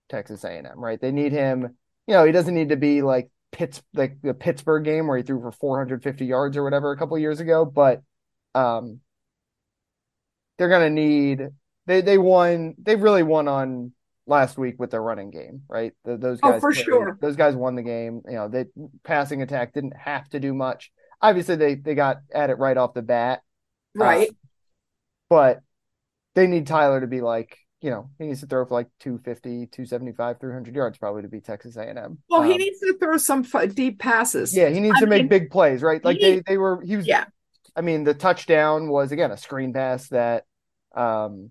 Texas 0.10 0.44
A&M, 0.44 0.66
right? 0.78 1.02
They 1.02 1.12
need 1.12 1.32
him. 1.32 1.76
You 2.08 2.14
know, 2.14 2.24
he 2.26 2.32
doesn't 2.32 2.54
need 2.54 2.70
to 2.70 2.78
be 2.78 3.02
like 3.02 3.30
Pitts 3.52 3.84
like 3.94 4.18
the 4.22 4.34
Pittsburgh 4.34 4.84
game 4.84 5.06
where 5.08 5.18
he 5.18 5.24
threw 5.24 5.40
for 5.40 5.52
450 5.52 6.26
yards 6.26 6.58
or 6.58 6.64
whatever 6.64 6.92
a 6.92 6.98
couple 6.98 7.18
years 7.20 7.40
ago, 7.40 7.66
but 7.66 8.02
um 8.56 9.00
they're 10.58 10.70
gonna 10.70 10.90
need 10.90 11.50
they 11.86 12.02
they 12.02 12.18
won 12.18 12.76
they 12.80 12.96
really 12.96 13.24
won 13.24 13.48
on 13.48 13.92
last 14.26 14.58
week 14.58 14.76
with 14.80 14.90
their 14.92 15.02
running 15.04 15.30
game, 15.32 15.64
right? 15.68 15.94
The, 16.06 16.18
those 16.18 16.40
Oh, 16.42 16.52
guys 16.54 16.62
for 16.62 16.74
sure. 16.74 17.18
those 17.22 17.36
guys 17.36 17.56
won 17.56 17.76
the 17.76 17.84
game. 17.84 18.22
You 18.26 18.34
know, 18.36 18.48
they 18.48 18.66
passing 19.04 19.42
attack 19.42 19.74
didn't 19.74 19.96
have 19.98 20.28
to 20.30 20.40
do 20.40 20.54
much. 20.54 20.92
Obviously 21.24 21.56
they 21.56 21.74
they 21.76 21.96
got 21.96 22.18
at 22.32 22.52
it 22.52 22.60
right 22.60 22.78
off 22.78 22.94
the 22.94 23.02
bat. 23.02 23.42
Right. 23.96 24.30
Uh, 24.30 24.34
but 25.30 25.62
they 26.36 26.46
need 26.48 26.68
Tyler 26.68 27.02
to 27.02 27.08
be 27.08 27.22
like, 27.22 27.58
you 27.82 27.90
know, 27.90 28.10
he 28.20 28.26
needs 28.28 28.42
to 28.42 28.48
throw 28.48 28.66
for 28.66 28.74
like 28.76 28.88
250, 29.00 29.68
275, 29.68 30.40
300 30.40 30.76
yards 30.76 30.98
probably 30.98 31.22
to 31.24 31.28
beat 31.28 31.46
Texas 31.46 31.76
A&M. 31.78 32.18
well, 32.30 32.42
he 32.44 32.52
Um, 32.54 32.58
needs 32.58 32.80
to 32.82 32.94
throw 33.00 33.18
some 33.18 33.46
f- 33.52 33.74
deep 33.74 34.00
passes. 34.00 34.56
yeah, 34.56 34.70
he 34.70 34.80
needs 34.80 34.98
I 34.98 35.02
to 35.02 35.08
make 35.08 35.30
big 35.30 35.50
plays, 35.50 35.82
right? 35.82 36.04
Like 36.04 36.18
he- 36.18 36.36
they 36.36 36.44
they 36.46 36.58
were 36.58 36.82
he 36.82 36.98
was 36.98 37.08
Yeah. 37.08 37.26
I 37.76 37.82
mean, 37.82 38.04
the 38.04 38.14
touchdown 38.14 38.90
was 38.90 39.12
again 39.12 39.32
a 39.32 39.38
screen 39.38 39.74
pass 39.74 40.10
that 40.10 40.46
um 40.94 41.50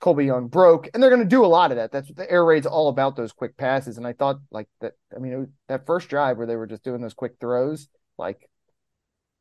Colbie 0.00 0.26
Young 0.26 0.48
broke, 0.48 0.88
and 0.92 1.02
they're 1.02 1.08
going 1.10 1.22
to 1.22 1.28
do 1.28 1.44
a 1.44 1.46
lot 1.46 1.70
of 1.70 1.78
that. 1.78 1.90
That's 1.90 2.08
what 2.08 2.16
the 2.16 2.30
air 2.30 2.44
raid's 2.44 2.66
all 2.66 2.88
about 2.90 3.16
those 3.16 3.32
quick 3.32 3.56
passes. 3.56 3.96
And 3.96 4.06
I 4.06 4.12
thought 4.12 4.38
like 4.50 4.68
that. 4.82 4.92
I 5.16 5.18
mean, 5.18 5.32
it 5.32 5.36
was, 5.38 5.48
that 5.68 5.86
first 5.86 6.08
drive 6.10 6.36
where 6.36 6.46
they 6.46 6.56
were 6.56 6.66
just 6.66 6.84
doing 6.84 7.00
those 7.00 7.14
quick 7.14 7.36
throws, 7.40 7.88
like 8.18 8.46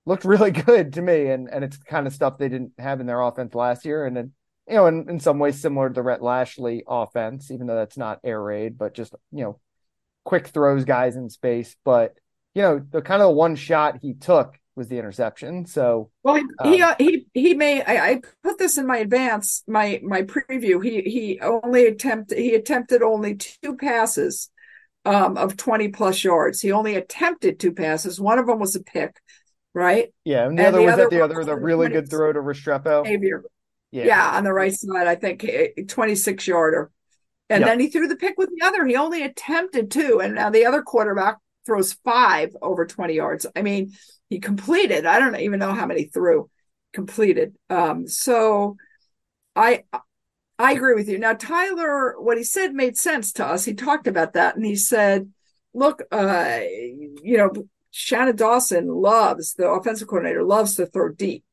looked 0.05 0.25
really 0.25 0.51
good 0.67 0.93
to 0.93 1.01
me. 1.01 1.27
And 1.27 1.49
and 1.49 1.63
it's 1.63 1.77
the 1.77 1.85
kind 1.85 2.07
of 2.07 2.13
stuff 2.13 2.37
they 2.37 2.49
didn't 2.49 2.73
have 2.77 2.99
in 2.99 3.07
their 3.07 3.21
offense 3.21 3.55
last 3.55 3.85
year. 3.85 4.05
And 4.05 4.15
then 4.15 4.31
you 4.67 4.75
know, 4.75 4.87
in, 4.87 5.09
in 5.09 5.19
some 5.19 5.39
ways 5.39 5.59
similar 5.59 5.89
to 5.89 5.93
the 5.93 6.01
Rhett 6.01 6.23
Lashlee 6.23 6.83
offense, 6.87 7.51
even 7.51 7.67
though 7.67 7.75
that's 7.75 7.97
not 7.97 8.19
air 8.23 8.41
raid, 8.41 8.77
but 8.77 8.93
just 8.93 9.13
you 9.31 9.43
know, 9.43 9.59
quick 10.23 10.47
throws 10.47 10.85
guys 10.85 11.15
in 11.15 11.29
space. 11.29 11.75
But 11.83 12.15
you 12.55 12.61
know, 12.61 12.79
the 12.89 13.01
kind 13.01 13.21
of 13.21 13.35
one 13.35 13.55
shot 13.55 13.99
he 14.01 14.13
took 14.13 14.57
was 14.75 14.87
the 14.87 14.97
interception. 14.97 15.65
So 15.65 16.11
Well, 16.23 16.35
he 16.35 16.43
he 16.63 16.81
Um, 16.81 16.89
uh, 16.89 16.95
he, 16.97 17.27
he 17.33 17.53
may. 17.53 17.83
I, 17.83 18.09
I 18.09 18.21
put 18.43 18.57
this 18.57 18.77
in 18.77 18.87
my 18.87 18.97
advance, 18.97 19.63
my 19.67 19.99
my 20.03 20.23
preview. 20.23 20.83
He 20.83 21.01
he 21.01 21.39
only 21.41 21.85
attempted 21.85 22.37
he 22.37 22.55
attempted 22.55 23.01
only 23.01 23.35
two 23.35 23.75
passes 23.75 24.49
um, 25.05 25.37
of 25.37 25.57
twenty 25.57 25.89
plus 25.89 26.23
yards. 26.23 26.61
He 26.61 26.71
only 26.71 26.95
attempted 26.95 27.59
two 27.59 27.73
passes. 27.73 28.19
One 28.19 28.39
of 28.39 28.47
them 28.47 28.59
was 28.59 28.75
a 28.75 28.83
pick, 28.83 29.19
right? 29.73 30.13
yeah, 30.25 30.45
and 30.47 30.57
the 30.57 30.63
And 30.63 30.67
other 30.67 30.79
the 30.79 30.85
was 30.85 30.93
other 30.93 31.09
the 31.09 31.21
other 31.21 31.43
the 31.43 31.55
really 31.55 31.89
good 31.89 32.09
throw 32.09 32.31
to 32.31 32.39
Restrepo. 32.39 33.05
Xavier. 33.05 33.43
Yeah. 33.91 34.03
Yeah. 34.05 34.31
on 34.37 34.43
the 34.43 34.53
right 34.53 34.73
side, 34.73 35.07
I 35.07 35.15
think 35.15 35.45
twenty 35.89 36.15
six 36.15 36.47
yarder, 36.47 36.91
and 37.49 37.61
Yep. 37.61 37.69
then 37.69 37.79
he 37.79 37.89
threw 37.89 38.07
the 38.07 38.15
pick 38.15 38.37
with 38.37 38.49
the 38.57 38.65
other. 38.65 38.85
He 38.85 38.95
only 38.95 39.23
attempted 39.23 39.91
two, 39.91 40.21
and 40.21 40.35
now 40.35 40.49
the 40.49 40.65
other 40.65 40.81
quarterback 40.81 41.37
throws 41.65 41.93
five 42.05 42.55
over 42.61 42.85
twenty 42.85 43.15
yards. 43.15 43.45
I 43.55 43.61
mean, 43.61 43.93
he 44.29 44.39
completed. 44.39 45.05
I 45.05 45.19
don't 45.19 45.35
even 45.37 45.59
know 45.59 45.73
how 45.73 45.85
many 45.85 46.05
threw 46.05 46.49
completed. 46.93 47.55
Um, 47.69 48.07
so 48.07 48.77
I 49.55 49.83
I 50.59 50.73
agree 50.73 50.95
with 50.95 51.09
you. 51.09 51.19
Now 51.19 51.33
Tyler, 51.33 52.19
what 52.21 52.37
he 52.37 52.43
said 52.43 52.73
made 52.73 52.97
sense 52.97 53.33
to 53.33 53.45
us. 53.45 53.65
He 53.65 53.73
talked 53.73 54.07
about 54.07 54.33
that, 54.33 54.55
and 54.55 54.65
he 54.65 54.75
said, 54.75 55.31
"Look, 55.73 56.03
uh, 56.11 56.59
you 56.63 57.37
know, 57.37 57.51
Shannon 57.95 58.35
Dawson 58.35 58.87
loves 58.87 59.53
the 59.53 59.69
offensive 59.69 60.07
coordinator 60.07 60.43
loves 60.43 60.75
to 60.75 60.87
throw 60.87 61.09
deep." 61.09 61.43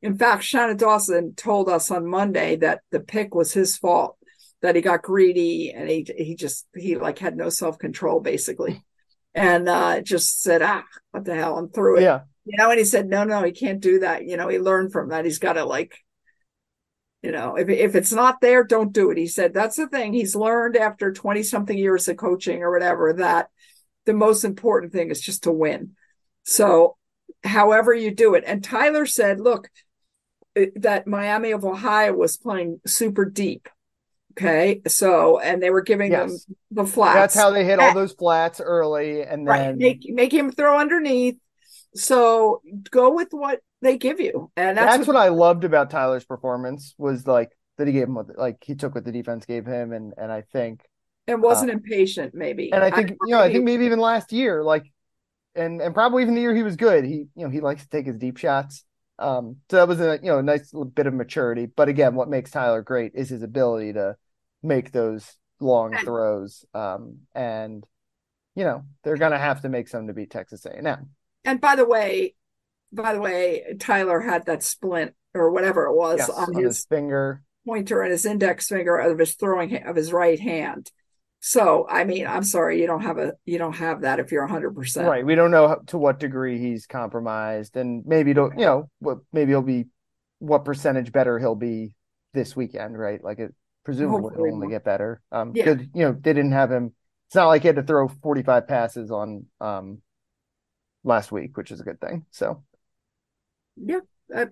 In 0.00 0.16
fact, 0.16 0.42
Shannon 0.42 0.78
Dawson 0.78 1.34
told 1.34 1.68
us 1.68 1.90
on 1.90 2.06
Monday 2.06 2.56
that 2.56 2.80
the 2.90 2.98
pick 2.98 3.34
was 3.34 3.52
his 3.52 3.76
fault, 3.76 4.16
that 4.62 4.74
he 4.74 4.80
got 4.80 5.02
greedy 5.02 5.70
and 5.70 5.90
he 5.90 6.06
he 6.16 6.34
just 6.34 6.66
he 6.74 6.96
like 6.96 7.18
had 7.18 7.36
no 7.36 7.50
self 7.50 7.78
control 7.78 8.20
basically, 8.20 8.82
and 9.34 9.68
uh, 9.68 10.00
just 10.00 10.42
said 10.42 10.62
ah 10.62 10.82
what 11.10 11.26
the 11.26 11.34
hell 11.34 11.58
and 11.58 11.74
threw 11.74 11.98
it. 11.98 12.04
Yeah. 12.04 12.20
You 12.46 12.56
know, 12.56 12.70
and 12.70 12.78
he 12.78 12.86
said 12.86 13.06
no 13.06 13.24
no 13.24 13.42
he 13.42 13.52
can't 13.52 13.80
do 13.80 14.00
that. 14.00 14.24
You 14.24 14.38
know, 14.38 14.48
he 14.48 14.58
learned 14.58 14.92
from 14.92 15.10
that. 15.10 15.26
He's 15.26 15.38
got 15.38 15.54
to 15.54 15.64
like. 15.64 15.94
You 17.22 17.30
know, 17.30 17.54
if 17.54 17.68
if 17.68 17.94
it's 17.94 18.12
not 18.12 18.40
there, 18.40 18.64
don't 18.64 18.92
do 18.92 19.10
it. 19.10 19.18
He 19.18 19.28
said 19.28 19.52
that's 19.52 19.76
the 19.76 19.86
thing. 19.88 20.12
He's 20.14 20.34
learned 20.34 20.76
after 20.76 21.12
20 21.12 21.44
something 21.44 21.78
years 21.78 22.08
of 22.08 22.16
coaching 22.16 22.62
or 22.62 22.72
whatever 22.72 23.12
that 23.12 23.48
the 24.06 24.12
most 24.12 24.44
important 24.44 24.92
thing 24.92 25.10
is 25.10 25.20
just 25.20 25.44
to 25.44 25.52
win. 25.52 25.92
So, 26.44 26.96
however 27.44 27.92
you 27.94 28.14
do 28.14 28.34
it. 28.34 28.44
And 28.46 28.62
Tyler 28.62 29.06
said, 29.06 29.40
look, 29.40 29.68
eh, 30.56 30.66
that 30.76 31.06
Miami 31.06 31.52
of 31.52 31.64
Ohio 31.64 32.12
was 32.14 32.36
playing 32.36 32.80
super 32.86 33.24
deep. 33.24 33.68
Okay. 34.32 34.80
So, 34.86 35.38
and 35.38 35.62
they 35.62 35.70
were 35.70 35.82
giving 35.82 36.12
Yes. 36.12 36.46
them 36.46 36.56
the 36.70 36.86
flats. 36.86 37.16
That's 37.16 37.34
how 37.34 37.50
they 37.50 37.64
hit 37.64 37.78
all 37.78 37.92
those 37.94 38.12
flats 38.14 38.60
early, 38.60 39.22
and 39.22 39.46
right. 39.46 39.58
then 39.58 39.78
Make, 39.78 40.04
make 40.08 40.32
him 40.32 40.50
throw 40.50 40.78
underneath. 40.78 41.36
So 41.94 42.62
go 42.90 43.14
with 43.14 43.28
what 43.32 43.60
they 43.82 43.98
give 43.98 44.20
you. 44.20 44.50
And 44.56 44.78
that's, 44.78 44.96
that's, 44.96 45.06
what, 45.06 45.16
I 45.16 45.28
loved 45.28 45.64
about 45.64 45.90
Tyler's 45.90 46.24
performance 46.24 46.94
was 46.96 47.26
like 47.26 47.50
that 47.76 47.86
he 47.86 47.92
gave 47.92 48.04
him 48.04 48.14
what 48.14 48.38
like 48.38 48.56
he 48.64 48.74
took 48.74 48.94
what 48.94 49.04
the 49.04 49.12
defense 49.12 49.44
gave 49.44 49.66
him, 49.66 49.92
and 49.92 50.14
and 50.16 50.32
I 50.32 50.42
think 50.52 50.88
and 51.26 51.42
wasn't 51.42 51.70
impatient, 51.70 52.34
maybe. 52.34 52.72
and 52.72 52.82
I 52.82 52.90
think 52.90 53.10
you 53.10 53.32
know 53.32 53.40
I 53.40 53.52
think 53.52 53.64
maybe. 53.64 53.84
even 53.86 53.98
last 53.98 54.32
year 54.32 54.62
like 54.62 54.84
and 55.54 55.80
and 55.80 55.94
probably 55.94 56.22
even 56.22 56.34
the 56.34 56.40
year 56.40 56.54
he 56.54 56.62
was 56.62 56.76
good 56.76 57.04
he 57.04 57.26
you 57.34 57.44
know 57.44 57.50
he 57.50 57.60
likes 57.60 57.82
to 57.82 57.88
take 57.88 58.06
his 58.06 58.16
deep 58.16 58.38
shots 58.38 58.84
um 59.18 59.56
so 59.70 59.76
that 59.76 59.88
was 59.88 60.00
a 60.00 60.18
you 60.22 60.30
know 60.30 60.38
a 60.38 60.42
nice 60.42 60.72
little 60.72 60.86
bit 60.86 61.06
of 61.06 61.14
maturity 61.14 61.66
but 61.66 61.88
again 61.88 62.14
what 62.14 62.28
makes 62.28 62.50
Tyler 62.50 62.82
great 62.82 63.12
is 63.14 63.28
his 63.28 63.42
ability 63.42 63.92
to 63.92 64.16
make 64.62 64.92
those 64.92 65.36
long 65.60 65.94
throws 65.98 66.64
um 66.74 67.18
and 67.34 67.86
you 68.54 68.64
know 68.64 68.84
they're 69.04 69.16
gonna 69.16 69.38
have 69.38 69.62
to 69.62 69.68
make 69.68 69.88
some 69.88 70.06
to 70.06 70.12
beat 70.12 70.30
Texas 70.30 70.64
A&M 70.66 71.10
And 71.44 71.60
by 71.60 71.76
the 71.76 71.86
way, 71.86 72.34
by 72.92 73.14
the 73.14 73.20
way, 73.20 73.76
Tyler 73.78 74.20
had 74.20 74.46
that 74.46 74.62
splint 74.62 75.14
or 75.34 75.50
whatever 75.50 75.86
it 75.86 75.94
was 75.94 76.18
yes, 76.18 76.30
on, 76.30 76.54
on 76.54 76.62
his 76.62 76.76
his 76.76 76.84
finger 76.86 77.42
pointer 77.66 78.02
and 78.02 78.12
his 78.12 78.26
index 78.26 78.68
finger 78.68 78.96
of 78.96 79.18
his 79.18 79.34
throwing 79.34 79.76
of 79.84 79.96
his 79.96 80.12
right 80.12 80.40
hand. 80.40 80.90
So, 81.44 81.88
I 81.90 82.04
mean, 82.04 82.24
I'm 82.26 82.44
sorry, 82.44 82.80
you 82.80 82.86
don't 82.86 83.02
have 83.02 83.18
a 83.18 83.32
you 83.44 83.58
don't 83.58 83.72
have 83.74 84.02
that 84.02 84.20
if 84.20 84.30
you're 84.30 84.44
100. 84.44 84.74
percent 84.76 85.08
right 85.08 85.26
we 85.26 85.34
don't 85.34 85.50
know 85.50 85.76
to 85.88 85.98
what 85.98 86.20
degree 86.20 86.58
he's 86.58 86.86
compromised 86.86 87.76
and 87.76 88.04
maybe 88.06 88.32
don't 88.32 88.56
you 88.58 88.64
know 88.64 88.88
what 89.00 89.18
maybe 89.32 89.50
he'll 89.50 89.60
be 89.60 89.86
what 90.38 90.64
percentage 90.64 91.10
better 91.10 91.38
he'll 91.40 91.56
be 91.56 91.94
this 92.32 92.54
weekend 92.54 92.96
right 92.96 93.22
like 93.24 93.40
it 93.40 93.52
presumably 93.84 94.22
Hopefully 94.22 94.50
will 94.50 94.54
only 94.54 94.68
get 94.68 94.84
better 94.84 95.20
um 95.32 95.52
Yeah. 95.52 95.74
because 95.74 95.86
you 95.94 96.02
know 96.04 96.12
they 96.12 96.32
didn't 96.32 96.52
have 96.52 96.70
him 96.70 96.92
it's 97.26 97.34
not 97.34 97.48
like 97.48 97.62
he 97.62 97.66
had 97.68 97.76
to 97.76 97.82
throw 97.82 98.06
45 98.08 98.68
passes 98.68 99.10
on 99.10 99.46
um 99.60 99.98
last 101.04 101.32
week 101.32 101.56
which 101.56 101.70
is 101.72 101.80
a 101.80 101.84
good 101.84 102.00
thing 102.00 102.24
so 102.30 102.62
Yeah, 103.76 104.00
I, 104.34 104.46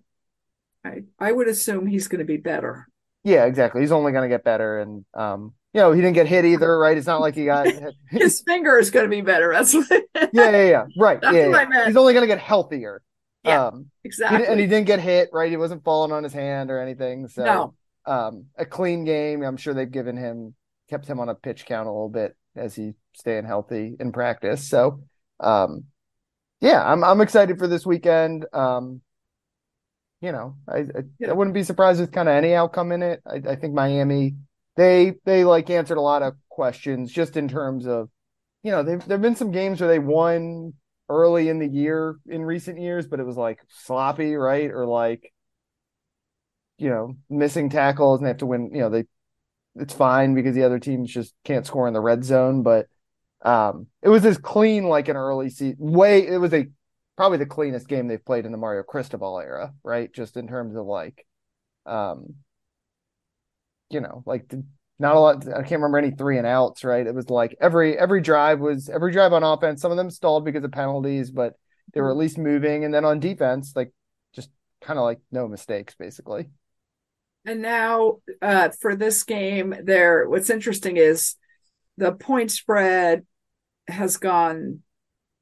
I 0.85 1.03
I 1.19 1.33
would 1.33 1.49
assume 1.49 1.87
he's 1.87 2.09
going 2.09 2.21
to 2.21 2.25
be 2.25 2.37
better. 2.39 2.89
yeah 3.23 3.45
exactly 3.45 3.81
he's 3.81 3.93
only 3.93 4.13
going 4.13 4.29
to 4.29 4.35
get 4.35 4.45
better 4.45 4.81
and 4.81 5.05
um 5.15 5.53
you 5.73 5.81
know 5.81 5.93
he 5.93 6.01
didn't 6.01 6.15
get 6.15 6.27
hit 6.27 6.45
either 6.45 6.79
right 6.79 6.97
it's 6.99 7.07
not 7.07 7.21
like 7.21 7.35
he 7.35 7.45
got 7.45 7.67
yeah 7.67 7.91
His 8.11 8.41
finger 8.41 8.79
is 8.79 8.91
going 8.91 9.05
to 9.07 9.11
be 9.11 9.21
better. 9.21 9.53
That's 9.53 9.73
what, 9.75 9.87
yeah 10.33 10.51
yeah 10.51 10.85
right 10.99 11.21
That's 11.21 11.35
yeah, 11.37 11.47
what 11.49 11.59
I 11.59 11.63
yeah. 11.63 11.69
meant. 11.69 11.87
he's 11.89 11.97
only 11.97 12.13
going 12.13 12.23
to 12.23 12.27
get 12.35 12.39
healthier 12.39 13.03
Yeah, 13.45 13.67
um 13.67 13.87
exactly. 14.05 14.39
didn't- 14.39 14.51
and 14.53 14.61
he 14.61 14.67
didn't 14.67 14.87
get 14.87 15.01
hit 15.01 15.31
right 15.33 15.51
he 15.51 15.57
wasn't 15.57 15.85
falling 15.85 16.13
on 16.13 16.25
his 16.25 16.33
hand 16.33 16.71
or 16.71 16.81
anything 16.81 17.29
so 17.29 17.45
no, 17.45 17.75
um, 18.07 18.47
a 18.57 18.65
clean 18.65 19.05
game. 19.05 19.43
I'm 19.43 19.57
sure 19.59 19.75
they've 19.75 19.91
given 19.91 20.17
him 20.17 20.55
kept 20.89 21.07
him 21.07 21.21
on 21.21 21.29
a 21.29 21.35
pitch 21.35 21.67
count 21.67 21.87
a 21.87 21.93
little 21.93 22.09
bit 22.09 22.35
as 22.57 22.75
he's 22.75 22.95
staying 23.13 23.45
healthy 23.45 23.95
in 24.01 24.11
practice. 24.11 24.67
So, 24.69 25.03
um, 25.39 25.85
yeah, 26.61 26.83
I'm 26.85 27.05
I'm 27.05 27.21
excited 27.21 27.59
for 27.59 27.69
this 27.69 27.87
weekend. 27.87 28.47
Um, 28.53 29.03
you 30.21 30.33
know, 30.33 30.57
I 30.69 30.79
I, 30.79 30.85
Yeah. 31.19 31.31
I 31.31 31.33
wouldn't 31.33 31.55
be 31.55 31.63
surprised 31.63 32.01
with 32.01 32.11
kind 32.13 32.29
of 32.29 32.35
any 32.35 32.55
outcome 32.55 32.91
in 32.93 33.03
it. 33.03 33.21
I, 33.27 33.37
I 33.51 33.57
think 33.57 33.75
Miami 33.75 34.35
they 34.77 35.15
they 35.25 35.45
like 35.45 35.71
answered 35.71 35.99
a 35.99 36.03
lot 36.03 36.23
of 36.23 36.35
questions 36.49 37.13
just 37.13 37.37
in 37.37 37.49
terms 37.49 37.87
of 37.87 38.09
you 38.63 38.71
know 38.71 38.83
they've 38.83 39.05
there've 39.07 39.23
been 39.23 39.37
some 39.37 39.53
games 39.53 39.81
where 39.81 39.89
they 39.89 39.99
won 39.99 40.75
early 41.09 41.49
in 41.49 41.59
the 41.59 41.69
year 41.69 42.17
in 42.27 42.43
recent 42.45 42.79
years, 42.81 43.07
but 43.07 43.21
it 43.21 43.27
was 43.27 43.37
like 43.37 43.61
sloppy, 43.69 44.35
right? 44.35 44.71
Or 44.71 44.87
like 44.87 45.33
you 46.79 46.89
know, 46.89 47.17
missing 47.29 47.69
tackles 47.69 48.19
and 48.21 48.27
they 48.27 48.31
have 48.31 48.39
to 48.39 48.47
win, 48.47 48.71
you 48.73 48.81
know, 48.81 48.91
they 48.91 49.05
it's 49.77 49.95
fine 49.95 50.35
because 50.35 50.55
the 50.55 50.65
other 50.65 50.79
teams 50.79 51.11
just 51.13 51.35
can't 51.45 51.67
score 51.67 51.89
in 51.89 51.95
the 51.95 52.01
red 52.01 52.25
zone, 52.25 52.63
but 52.63 52.87
um 53.43 53.87
it 54.03 54.09
was 54.11 54.25
as 54.27 54.39
clean 54.39 54.85
like 54.85 55.09
an 55.09 55.17
early 55.17 55.51
season 55.51 55.77
way 55.79 56.27
it 56.27 56.39
was 56.39 56.53
a 56.55 56.69
probably 57.17 57.39
the 57.39 57.47
cleanest 57.47 57.89
game 57.89 58.07
they've 58.09 58.25
played 58.25 58.47
in 58.47 58.53
the 58.53 58.59
Mario 58.59 58.83
Cristobal 58.83 59.41
era, 59.41 59.73
right? 59.85 60.13
Just 60.13 60.37
in 60.37 60.49
terms 60.49 60.77
of 60.77 60.87
like 60.87 61.27
um 61.87 62.35
you 63.91 64.01
know, 64.01 64.23
like 64.27 64.53
not 64.99 65.17
a 65.17 65.21
lot 65.21 65.49
I 65.49 65.63
can't 65.63 65.81
remember 65.83 65.99
any 65.99 66.11
three 66.11 66.39
and 66.39 66.47
outs, 66.47 66.85
right? 66.85 67.07
It 67.07 67.15
was 67.15 67.31
like 67.31 67.57
every 67.61 67.99
every 67.99 68.21
drive 68.21 68.61
was 68.61 68.89
every 68.89 69.13
drive 69.13 69.33
on 69.33 69.43
offense, 69.43 69.83
some 69.83 69.91
of 69.91 69.97
them 69.97 70.11
stalled 70.11 70.45
because 70.45 70.65
of 70.65 70.73
penalties, 70.73 71.31
but 71.31 71.55
they 71.93 72.01
were 72.01 72.11
at 72.11 72.17
least 72.17 72.39
moving 72.39 72.85
and 72.85 72.95
then 72.95 73.05
on 73.05 73.19
defense 73.19 73.73
like 73.75 73.93
just 74.33 74.51
kind 74.81 74.99
of 74.99 75.05
like 75.05 75.21
no 75.33 75.49
mistakes 75.49 75.95
basically. 75.99 76.47
And 77.45 77.63
now 77.63 78.19
uh, 78.43 78.69
for 78.81 78.95
this 78.95 79.25
game, 79.25 79.75
there 79.83 80.29
what's 80.29 80.51
interesting 80.51 80.97
is 80.97 81.37
the 81.97 82.13
point 82.13 82.51
spread 82.51 83.27
has 83.89 84.17
gone 84.17 84.83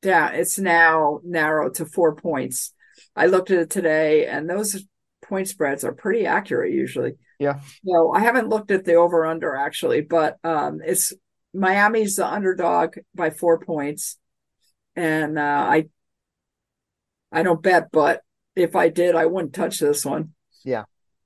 down. 0.02 0.34
It's 0.34 0.58
now 0.58 1.20
narrowed 1.24 1.74
to 1.74 1.86
four 1.86 2.14
points. 2.14 2.72
I 3.14 3.26
looked 3.26 3.50
at 3.50 3.58
it 3.58 3.70
today, 3.70 4.26
and 4.26 4.48
those 4.48 4.84
point 5.22 5.48
spreads 5.48 5.84
are 5.84 5.92
pretty 5.92 6.26
accurate 6.26 6.72
usually. 6.72 7.14
Yeah. 7.38 7.60
So 7.86 8.12
I 8.12 8.20
haven't 8.20 8.48
looked 8.48 8.70
at 8.70 8.84
the 8.84 8.94
over 8.94 9.24
under 9.26 9.54
actually, 9.54 10.00
but 10.00 10.38
um, 10.44 10.80
it's 10.84 11.12
Miami's 11.54 12.16
the 12.16 12.26
underdog 12.26 12.96
by 13.14 13.30
four 13.30 13.58
points, 13.60 14.18
and 14.96 15.38
uh, 15.38 15.42
I 15.70 15.88
I 17.30 17.42
don't 17.42 17.62
bet, 17.62 17.88
but 17.92 18.22
if 18.56 18.74
I 18.74 18.88
did, 18.88 19.14
I 19.14 19.26
wouldn't 19.26 19.54
touch 19.54 19.78
this 19.78 20.04
one. 20.04 20.32
Yeah. 20.64 20.84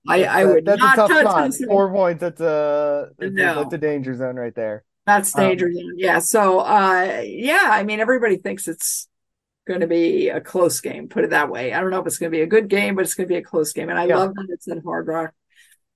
I, 0.08 0.24
I 0.24 0.44
would 0.44 0.64
that's 0.64 0.80
not 0.80 0.94
a 0.94 0.96
tough 0.96 1.08
touch 1.10 1.26
spot. 1.26 1.44
this 1.50 1.60
one. 1.60 1.68
Four 1.68 1.92
points. 1.92 2.20
That's 2.20 2.40
a 2.40 3.10
that's, 3.18 3.32
No. 3.32 3.52
a 3.52 3.54
that's 3.62 3.74
a 3.74 3.78
danger 3.78 4.14
zone 4.16 4.36
right 4.36 4.54
there. 4.54 4.84
That's 5.06 5.36
Um, 5.38 5.56
zone. 5.58 5.94
yeah. 5.96 6.18
So, 6.18 6.58
uh, 6.60 7.22
yeah, 7.24 7.68
I 7.70 7.84
mean, 7.84 8.00
everybody 8.00 8.36
thinks 8.36 8.66
it's 8.68 9.08
going 9.66 9.80
to 9.80 9.86
be 9.86 10.28
a 10.28 10.40
close 10.40 10.80
game, 10.80 11.08
put 11.08 11.22
it 11.24 11.30
that 11.30 11.50
way. 11.50 11.72
I 11.72 11.80
don't 11.80 11.90
know 11.90 12.00
if 12.00 12.06
it's 12.06 12.18
going 12.18 12.32
to 12.32 12.36
be 12.36 12.42
a 12.42 12.46
good 12.46 12.68
game, 12.68 12.96
but 12.96 13.02
it's 13.04 13.14
going 13.14 13.28
to 13.28 13.32
be 13.32 13.38
a 13.38 13.42
close 13.44 13.72
game. 13.72 13.88
And 13.90 13.98
I 13.98 14.06
Yeah. 14.06 14.18
love 14.18 14.34
that 14.34 14.46
it's 14.50 14.68
at 14.68 14.82
Hard 14.84 15.06
Rock. 15.06 15.32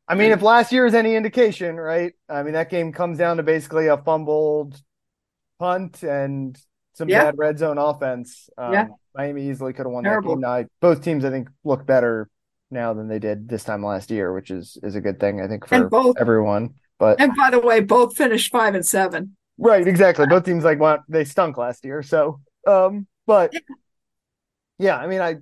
I 0.08 0.14
mean, 0.14 0.30
if 0.30 0.40
last 0.42 0.70
year 0.72 0.86
is 0.86 0.94
any 0.94 1.16
indication, 1.16 1.76
right? 1.76 2.12
I 2.28 2.42
mean, 2.42 2.52
that 2.54 2.70
game 2.70 2.92
comes 2.92 3.18
down 3.18 3.38
to 3.38 3.42
basically 3.42 3.88
a 3.88 3.96
fumbled 3.96 4.80
punt 5.58 6.02
and 6.02 6.56
some 6.92 7.08
Yeah. 7.08 7.24
bad 7.24 7.38
red 7.38 7.58
zone 7.58 7.78
offense. 7.78 8.48
Um, 8.56 8.72
Yeah. 8.72 8.86
Miami 9.14 9.48
easily 9.48 9.72
could 9.72 9.86
have 9.86 9.92
won 9.92 10.04
Terrible. 10.04 10.36
that 10.36 10.42
game. 10.42 10.50
I- 10.50 10.66
both 10.80 11.02
teams, 11.02 11.24
I 11.24 11.30
think, 11.30 11.48
look 11.64 11.84
better 11.86 12.28
now 12.70 12.92
than 12.94 13.08
they 13.08 13.18
did 13.18 13.48
this 13.48 13.64
time 13.64 13.84
last 13.84 14.10
year, 14.10 14.32
which 14.32 14.50
is 14.50 14.76
is 14.82 14.94
a 14.94 15.00
good 15.00 15.18
thing, 15.18 15.40
I 15.40 15.48
think, 15.48 15.66
for 15.66 15.88
both- 15.88 16.16
everyone. 16.18 16.74
But 16.98 17.20
And 17.20 17.32
by 17.36 17.50
the 17.50 17.60
way, 17.60 17.80
both 17.80 18.16
finished 18.16 18.50
five 18.52 18.74
and 18.74 18.86
seven. 18.86 19.36
Right, 19.58 19.86
exactly. 19.86 20.26
Both 20.26 20.44
teams 20.44 20.64
like 20.64 20.78
want 20.78 21.02
they 21.08 21.24
stunk 21.24 21.56
last 21.56 21.84
year. 21.84 22.02
So, 22.02 22.40
um, 22.66 23.06
but 23.26 23.52
yeah, 24.78 24.96
I 24.96 25.06
mean, 25.06 25.20
I 25.20 25.36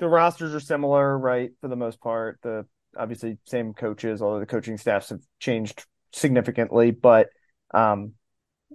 the 0.00 0.08
rosters 0.08 0.54
are 0.54 0.60
similar, 0.60 1.16
right, 1.18 1.52
for 1.60 1.68
the 1.68 1.76
most 1.76 2.00
part. 2.00 2.38
The 2.42 2.66
obviously 2.96 3.38
same 3.44 3.74
coaches, 3.74 4.22
although 4.22 4.40
the 4.40 4.46
coaching 4.46 4.76
staffs 4.76 5.10
have 5.10 5.20
changed 5.38 5.84
significantly. 6.12 6.90
But 6.90 7.28
um, 7.72 8.12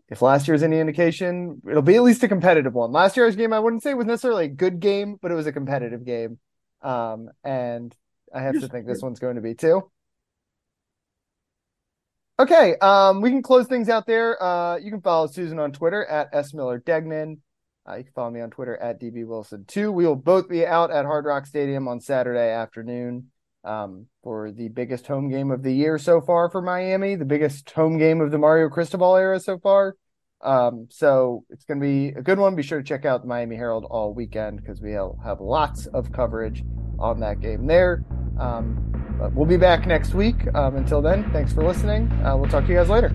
if 0.07 0.21
last 0.21 0.47
year's 0.47 0.63
any 0.63 0.79
indication, 0.79 1.61
it'll 1.69 1.81
be 1.81 1.95
at 1.95 2.03
least 2.03 2.23
a 2.23 2.27
competitive 2.27 2.73
one. 2.73 2.91
Last 2.91 3.17
year's 3.17 3.35
game, 3.35 3.53
I 3.53 3.59
wouldn't 3.59 3.83
say 3.83 3.93
was 3.93 4.07
necessarily 4.07 4.45
a 4.45 4.49
good 4.49 4.79
game, 4.79 5.17
but 5.21 5.31
it 5.31 5.35
was 5.35 5.47
a 5.47 5.51
competitive 5.51 6.05
game. 6.05 6.39
Um, 6.81 7.29
and 7.43 7.95
I 8.33 8.41
have 8.41 8.59
to 8.59 8.67
think 8.67 8.85
this 8.85 9.01
one's 9.01 9.19
going 9.19 9.35
to 9.35 9.41
be 9.41 9.55
too. 9.55 9.89
Okay, 12.39 12.77
um, 12.77 13.19
we 13.19 13.31
can 13.31 13.41
close 13.41 13.67
things 13.67 13.89
out 13.89 14.07
there. 14.07 14.41
Uh, 14.41 14.77
you 14.77 14.91
can 14.91 15.01
follow 15.01 15.27
Susan 15.27 15.59
on 15.59 15.73
Twitter 15.73 16.05
at 16.05 16.29
S 16.31 16.53
Miller 16.53 16.79
Degnan. 16.79 17.41
Uh, 17.87 17.95
you 17.95 18.03
can 18.05 18.13
follow 18.13 18.31
me 18.31 18.39
on 18.39 18.49
Twitter 18.49 18.77
at 18.77 19.01
DB 19.01 19.25
Wilson 19.25 19.65
two. 19.67 19.91
We 19.91 20.05
will 20.05 20.15
both 20.15 20.47
be 20.47 20.65
out 20.65 20.89
at 20.89 21.03
Hard 21.05 21.25
Rock 21.25 21.45
Stadium 21.45 21.89
on 21.89 21.99
Saturday 21.99 22.51
afternoon 22.51 23.27
um, 23.63 24.05
for 24.23 24.51
the 24.51 24.69
biggest 24.69 25.07
home 25.07 25.29
game 25.29 25.51
of 25.51 25.63
the 25.63 25.73
year 25.73 25.97
so 25.97 26.21
far 26.21 26.49
for 26.49 26.61
Miami, 26.61 27.15
the 27.15 27.25
biggest 27.25 27.69
home 27.71 27.97
game 27.97 28.21
of 28.21 28.31
the 28.31 28.37
Mario 28.37 28.69
Cristobal 28.69 29.15
era 29.15 29.39
so 29.39 29.57
far. 29.57 29.95
Um, 30.41 30.87
so 30.89 31.43
it's 31.49 31.65
going 31.65 31.79
to 31.79 31.85
be 31.85 32.07
a 32.17 32.21
good 32.21 32.39
one. 32.39 32.55
Be 32.55 32.63
sure 32.63 32.79
to 32.79 32.83
check 32.83 33.05
out 33.05 33.21
the 33.21 33.27
Miami 33.27 33.55
Herald 33.55 33.85
all 33.89 34.13
weekend 34.13 34.61
because 34.61 34.81
we'll 34.81 35.19
have 35.23 35.41
lots 35.41 35.85
of 35.87 36.11
coverage 36.11 36.63
on 36.97 37.19
that 37.19 37.41
game 37.41 37.67
there. 37.67 38.05
Um, 38.39 39.17
but 39.19 39.33
we'll 39.33 39.45
be 39.45 39.57
back 39.57 39.85
next 39.85 40.13
week. 40.13 40.47
Um, 40.55 40.77
until 40.77 41.01
then, 41.01 41.29
thanks 41.31 41.51
for 41.51 41.63
listening. 41.63 42.09
Uh, 42.23 42.37
we'll 42.37 42.49
talk 42.49 42.63
to 42.63 42.69
you 42.69 42.77
guys 42.77 42.89
later. 42.89 43.13